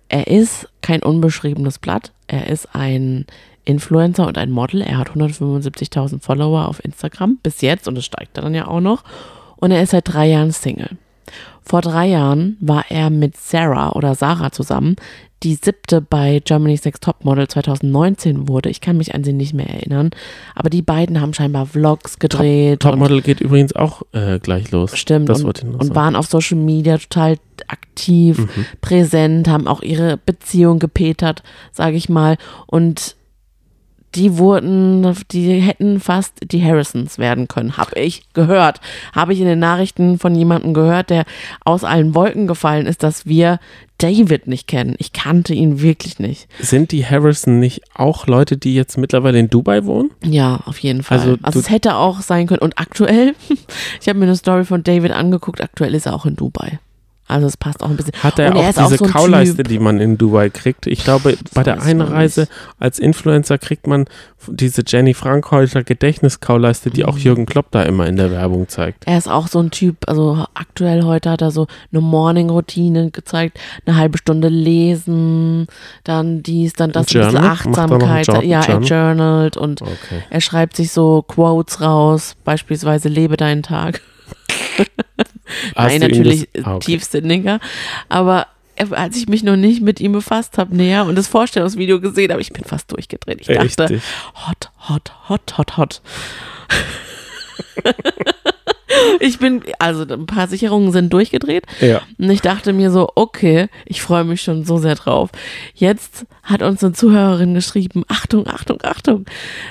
[0.09, 2.11] Er ist kein unbeschriebenes Blatt.
[2.27, 3.25] Er ist ein
[3.65, 4.81] Influencer und ein Model.
[4.81, 9.03] Er hat 175.000 Follower auf Instagram bis jetzt und es steigt dann ja auch noch.
[9.55, 10.89] Und er ist seit drei Jahren Single.
[11.65, 14.95] Vor drei Jahren war er mit Sarah oder Sarah zusammen,
[15.43, 18.69] die siebte bei Germany's Next Topmodel 2019 wurde.
[18.69, 20.11] Ich kann mich an sie nicht mehr erinnern.
[20.55, 22.79] Aber die beiden haben scheinbar Vlogs gedreht.
[22.81, 24.97] Topmodel geht übrigens auch äh, gleich los.
[24.97, 25.27] Stimmt.
[25.27, 28.49] Das und, und waren auf Social Media total aktiv, Mhm.
[28.81, 32.37] präsent, haben auch ihre Beziehung gepetert, sage ich mal.
[32.65, 33.15] Und
[34.15, 38.79] die wurden, die hätten fast die Harrisons werden können, habe ich gehört.
[39.13, 41.25] Habe ich in den Nachrichten von jemandem gehört, der
[41.65, 43.59] aus allen Wolken gefallen ist, dass wir
[43.97, 44.95] David nicht kennen.
[44.97, 46.47] Ich kannte ihn wirklich nicht.
[46.59, 50.11] Sind die Harrison nicht auch Leute, die jetzt mittlerweile in Dubai wohnen?
[50.23, 51.19] Ja, auf jeden Fall.
[51.19, 52.61] Also Also, es hätte auch sein können.
[52.61, 53.33] Und aktuell,
[54.01, 56.79] ich habe mir eine Story von David angeguckt, aktuell ist er auch in Dubai.
[57.33, 58.13] Also es passt auch ein bisschen.
[58.21, 59.67] Hat er er auch ist auch diese so Kauleiste, Typ.
[59.67, 60.85] die man in Dubai kriegt?
[60.87, 62.47] Ich glaube, bei der Einreise
[62.79, 64.05] als Influencer kriegt man
[64.47, 67.09] diese Jenny Frankhäuser Gedächtniskauleiste, die Mhm.
[67.09, 69.03] auch Jürgen Klopp da immer in der Werbung zeigt.
[69.07, 73.57] Er ist auch so ein Typ, also aktuell heute hat er so eine Morning-Routine gezeigt,
[73.85, 75.67] eine halbe Stunde lesen,
[76.03, 78.27] dann dies, dann das, ein bisschen Achtsamkeit.
[78.27, 78.89] Jour- Ja, er Journal?
[78.89, 80.23] journalt und Okay.
[80.29, 84.01] er schreibt sich so Quotes raus, beispielsweise lebe deinen Tag.
[85.75, 86.85] Nein, natürlich ah, okay.
[86.85, 87.59] tiefsinniger.
[88.09, 91.99] Aber äh, als ich mich noch nicht mit ihm befasst habe näher und das Vorstellungsvideo
[91.99, 93.41] gesehen habe, ich bin fast durchgedreht.
[93.41, 94.01] Ich dachte, Richtig.
[94.47, 96.01] hot, hot, hot, hot, hot.
[99.19, 102.01] ich bin, also ein paar Sicherungen sind durchgedreht Ja.
[102.17, 105.29] und ich dachte mir so, okay, ich freue mich schon so sehr drauf.
[105.73, 109.25] Jetzt hat uns eine Zuhörerin geschrieben, Achtung, Achtung, Achtung.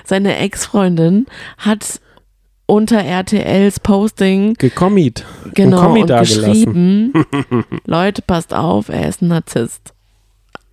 [0.04, 1.26] Seine Ex-Freundin
[1.58, 2.00] hat
[2.72, 5.24] unter RTLs Posting Gekommiet.
[5.54, 6.32] genau und dagelassen.
[7.12, 7.12] geschrieben,
[7.86, 9.92] Leute, passt auf, er ist ein Narzisst.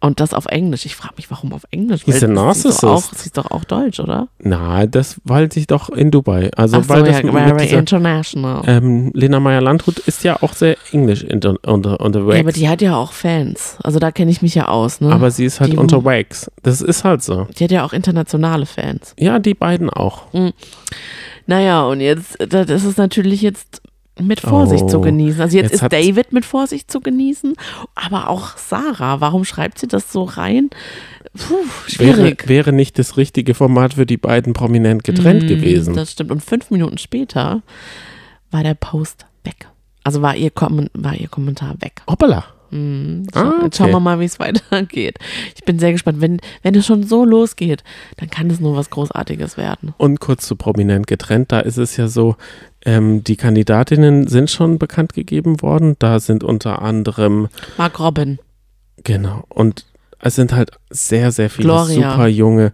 [0.01, 0.85] Und das auf Englisch.
[0.85, 2.03] Ich frage mich, warum auf Englisch?
[2.05, 2.83] He's a sie, ist doch narcissist.
[2.85, 4.29] auch, sie ist doch auch deutsch, oder?
[4.41, 6.49] Na, das weiß ich doch in Dubai.
[6.55, 8.61] Also, Ach so, weil das ja, very dieser, international.
[8.65, 12.35] ähm, Lena Meyer-Landrut ist ja auch sehr englisch inter, unter, unterwegs.
[12.35, 13.75] ja, aber die hat ja auch Fans.
[13.83, 15.11] Also da kenne ich mich ja aus, ne?
[15.11, 16.49] aber sie ist halt die- unterwegs.
[16.63, 17.49] Das ist halt so.
[17.57, 19.13] die hat ja auch internationale Fans.
[19.19, 20.27] Ja, die beiden auch.
[21.49, 23.81] Naja, und jetzt, das ist es natürlich jetzt
[24.19, 25.41] mit Vorsicht Oh, zu genießen.
[25.41, 27.55] Also jetzt, jetzt ist David mit Vorsicht zu genießen,
[27.95, 29.19] aber auch Sarah.
[29.19, 30.69] Warum schreibt sie das so rein?
[31.35, 31.55] Puh,
[31.97, 32.47] Wäre, schwierig.
[32.47, 35.95] wäre nicht das richtige Format für die beiden prominent getrennt Mm, gewesen.
[35.95, 36.29] Das stimmt.
[36.29, 37.63] Und fünf Minuten später
[38.51, 39.67] war der Post weg.
[40.03, 42.01] Also war ihr, Kommen war ihr Kommentar weg.
[42.07, 42.45] Hoppala.
[42.71, 43.95] Mm, schau, Ah, Jetzt schauen okay.
[43.95, 45.17] wir mal, wie es weitergeht.
[45.55, 46.21] Ich bin sehr gespannt.
[46.21, 47.83] Wenn, wenn es schon so losgeht,
[48.17, 49.93] dann kann es nur was Großartiges werden.
[49.97, 52.35] Und kurz zu prominent getrennt, da ist es ja so,
[52.85, 55.95] ähm, die Kandidatinnen sind schon bekannt gegeben worden.
[55.99, 58.39] Da sind unter anderem, Mark Robin.
[59.03, 59.85] genau, und
[60.19, 62.11] es sind halt sehr, sehr viele Gloria.
[62.11, 62.73] super junge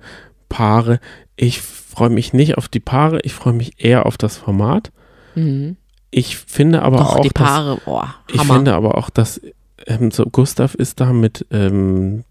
[0.50, 1.00] Paare.
[1.36, 4.91] Ich freue mich nicht auf die Paare, ich freue mich eher auf das Format.
[5.36, 5.78] Mhm.
[6.12, 8.54] Ich finde aber Doch, auch, die dass, Paare, boah, ich Hammer.
[8.56, 9.41] finde aber auch, dass
[9.86, 12.24] ähm, so Gustav ist da mit ähm,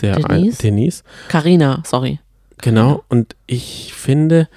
[0.00, 1.02] der Denise?
[1.28, 2.20] Carina, sorry.
[2.58, 4.48] Genau, und ich finde,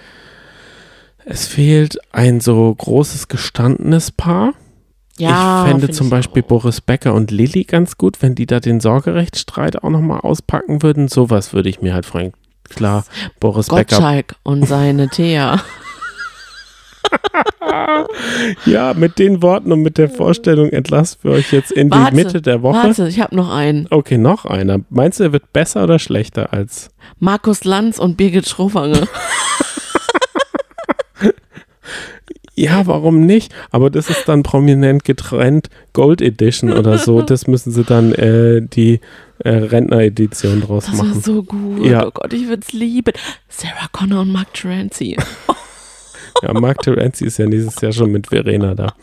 [1.26, 4.54] es fehlt ein so großes gestandenes Paar.
[5.18, 6.48] Ja, ich fände zum ich Beispiel auch.
[6.48, 11.08] Boris Becker und Lilly ganz gut, wenn die da den Sorgerechtsstreit auch nochmal auspacken würden.
[11.08, 12.34] Sowas würde ich mir halt freuen.
[12.68, 13.06] Klar,
[13.40, 13.84] Boris Becker.
[13.84, 15.62] Gottschalk und seine Thea.
[18.66, 22.16] Ja, mit den Worten und mit der Vorstellung entlassen wir euch jetzt in Warte, die
[22.24, 22.88] Mitte der Woche.
[22.88, 23.88] Warte, ich habe noch einen.
[23.90, 24.80] Okay, noch einer.
[24.90, 29.08] Meinst du, er wird besser oder schlechter als Markus Lanz und Birgit Schrofange.
[32.56, 33.52] Ja, warum nicht?
[33.72, 37.22] Aber das ist dann prominent getrennt Gold Edition oder so.
[37.34, 39.00] Das müssen sie dann äh, die
[39.40, 41.20] äh, Rentner-Edition draus Das machen.
[41.20, 41.84] so gut.
[41.84, 42.06] Ja.
[42.06, 43.14] Oh Gott, ich würde es lieben.
[43.50, 45.18] Sarah Connor und Mark Terenzi.
[46.44, 48.94] Ja, Mark Terenzi ist ja dieses Jahr schon mit Verena da.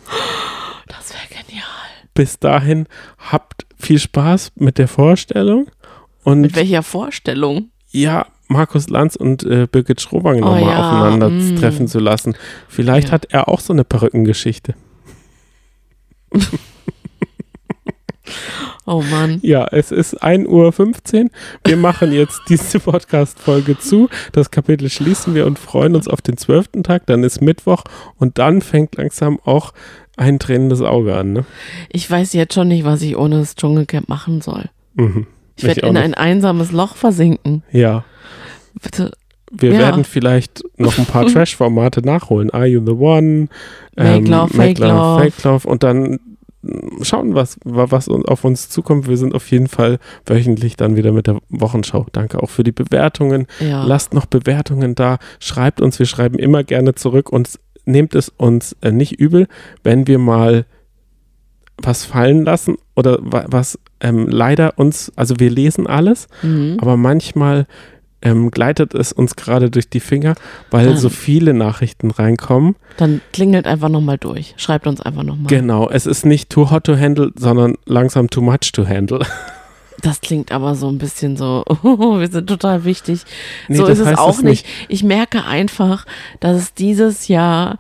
[0.87, 1.65] Das wäre genial.
[2.15, 2.87] Bis dahin
[3.19, 5.69] habt viel Spaß mit der Vorstellung
[6.23, 7.71] und Mit welcher Vorstellung?
[7.91, 11.57] ja, Markus Lanz und äh, Birgit Schrowange Oh nochmal ja, aufeinander mm.
[11.57, 12.35] treffen zu lassen.
[12.69, 13.13] Vielleicht Ja.
[13.13, 14.75] hat er auch so eine Perückengeschichte.
[18.93, 19.39] Oh Mann.
[19.43, 20.47] Ja, es ist 1.15
[21.25, 21.31] Uhr.
[21.65, 24.09] Wir machen jetzt diese Podcast-Folge zu.
[24.33, 27.07] Das Kapitel schließen wir und freuen uns auf den zwölften Tag.
[27.07, 27.85] Dann ist Mittwoch
[28.17, 29.73] und dann fängt langsam auch
[30.17, 31.33] ein tränendes Auge an.
[31.33, 31.45] Ne?
[31.89, 34.65] Ich weiß jetzt schon nicht, was ich ohne das Dschungelcamp machen soll.
[34.95, 35.29] Mhm.
[35.57, 36.03] Ich werde in nicht.
[36.03, 37.63] ein einsames Loch versinken.
[37.71, 38.05] Ja,
[38.83, 39.13] Bitte.
[39.53, 39.79] wir Ja.
[39.79, 42.51] werden vielleicht noch ein paar Trash-Formate nachholen.
[42.51, 43.47] Are You the One?
[43.97, 45.23] Make Love, Fake Love.
[45.23, 45.69] Fake Love.
[45.69, 46.19] Und dann
[47.03, 49.09] schauen, was, wa- was uns- auf uns zukommt.
[49.09, 52.07] Wir sind auf jeden Fall wöchentlich dann wieder mit der Wochenschau.
[52.13, 53.47] Danke auch für die Bewertungen.
[53.61, 53.85] Ja.
[53.85, 58.77] Lasst noch Bewertungen da, schreibt uns, wir schreiben immer gerne zurück und nehmt es uns
[58.83, 59.47] äh, nicht übel,
[59.83, 60.67] wenn wir mal
[61.83, 66.77] was fallen lassen oder wa was ähm, leider uns, also wir lesen alles, Mhm.
[66.81, 67.67] aber manchmal
[68.23, 70.35] ähm, gleitet es uns gerade durch die Finger,
[70.71, 72.77] weil Dann- so viele Nachrichten reinkommen.
[72.97, 74.55] Dann klingelt einfach nochmal durch.
[74.57, 75.47] Schreibt uns einfach nochmal.
[75.47, 79.21] Genau, es ist nicht too hot to handle, sondern langsam too much to handle.
[80.03, 81.75] Das klingt aber so ein bisschen so, oh,
[82.19, 83.21] wir sind total wichtig.
[83.69, 84.65] Nee, so ist es auch nicht.
[84.89, 86.07] Ich merke einfach,
[86.41, 87.79] dass es dieses Jahr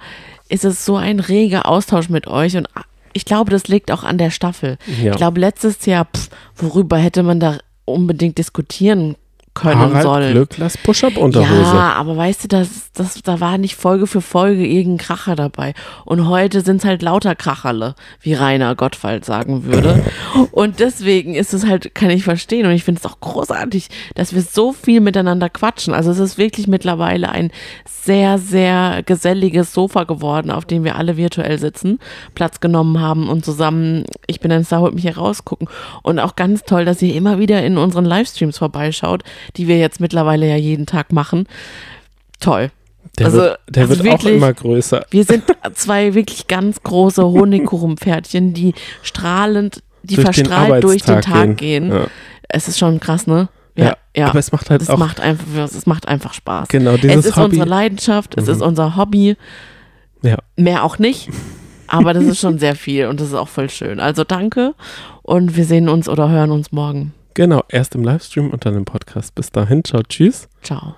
[0.51, 2.69] ist es so ein reger Austausch mit euch und
[3.13, 4.77] ich glaube, das liegt auch an der Staffel.
[5.03, 5.13] Ja.
[5.13, 9.17] Ich glaube, letztes Jahr, pff, worüber hätte man da unbedingt diskutieren
[9.55, 10.33] können Harald sollen?
[10.33, 11.75] Glück, lass Push-Up-Unterhose.
[11.77, 15.75] Ja, aber weißt du, das, das, da war nicht Folge für Folge irgendein Kracher dabei.
[16.05, 20.05] Und heute sind es halt lauter Kracherle, wie Rainer Gottwald sagen würde.
[20.53, 22.67] Und deswegen ist es halt, kann ich verstehen.
[22.67, 25.95] Und ich finde es auch großartig, dass wir so viel miteinander quatschen.
[25.95, 27.51] Also es ist wirklich mittlerweile ein
[27.87, 31.99] sehr, sehr geselliges Sofa geworden, auf dem wir alle virtuell sitzen,
[32.35, 35.69] Platz genommen haben und zusammen, ich bin ein Star, holt mich hier rausgucken.
[36.03, 39.23] Und auch ganz toll, dass ihr immer wieder in unseren Livestreams vorbeischaut,
[39.57, 41.47] die wir jetzt mittlerweile ja jeden Tag machen.
[42.41, 42.71] Toll.
[43.19, 45.05] Der Also- wird, der also wird auch wirklich- immer größer.
[45.11, 51.21] Wir sind zwei wirklich ganz große Honigkuchenpferdchen, die strahlend, die Durch den verstrahlt durch den
[51.21, 51.89] Tag gehen.
[51.89, 51.91] gehen.
[51.91, 52.07] Ja.
[52.49, 53.49] Es ist schon krass, ne?
[53.77, 54.27] Ja, ja.
[54.29, 56.69] Aber es macht halt es auch macht einfach, es macht einfach Spaß.
[56.69, 57.45] genau Es dieses ist Hobby.
[57.57, 58.51] unsere Leidenschaft, es Mhm.
[58.53, 59.37] ist unser Hobby.
[60.23, 60.37] Ja.
[60.57, 61.29] Mehr auch nicht.
[61.87, 64.01] Aber das ist schon sehr viel und das ist auch voll schön.
[64.01, 64.75] Also danke
[65.23, 67.13] und wir sehen uns oder hören uns morgen.
[67.41, 69.35] Genau, erst im Livestream und dann im Podcast.
[69.35, 70.47] Bis dahin, ciao, tschüss.
[70.63, 70.95] Ciao.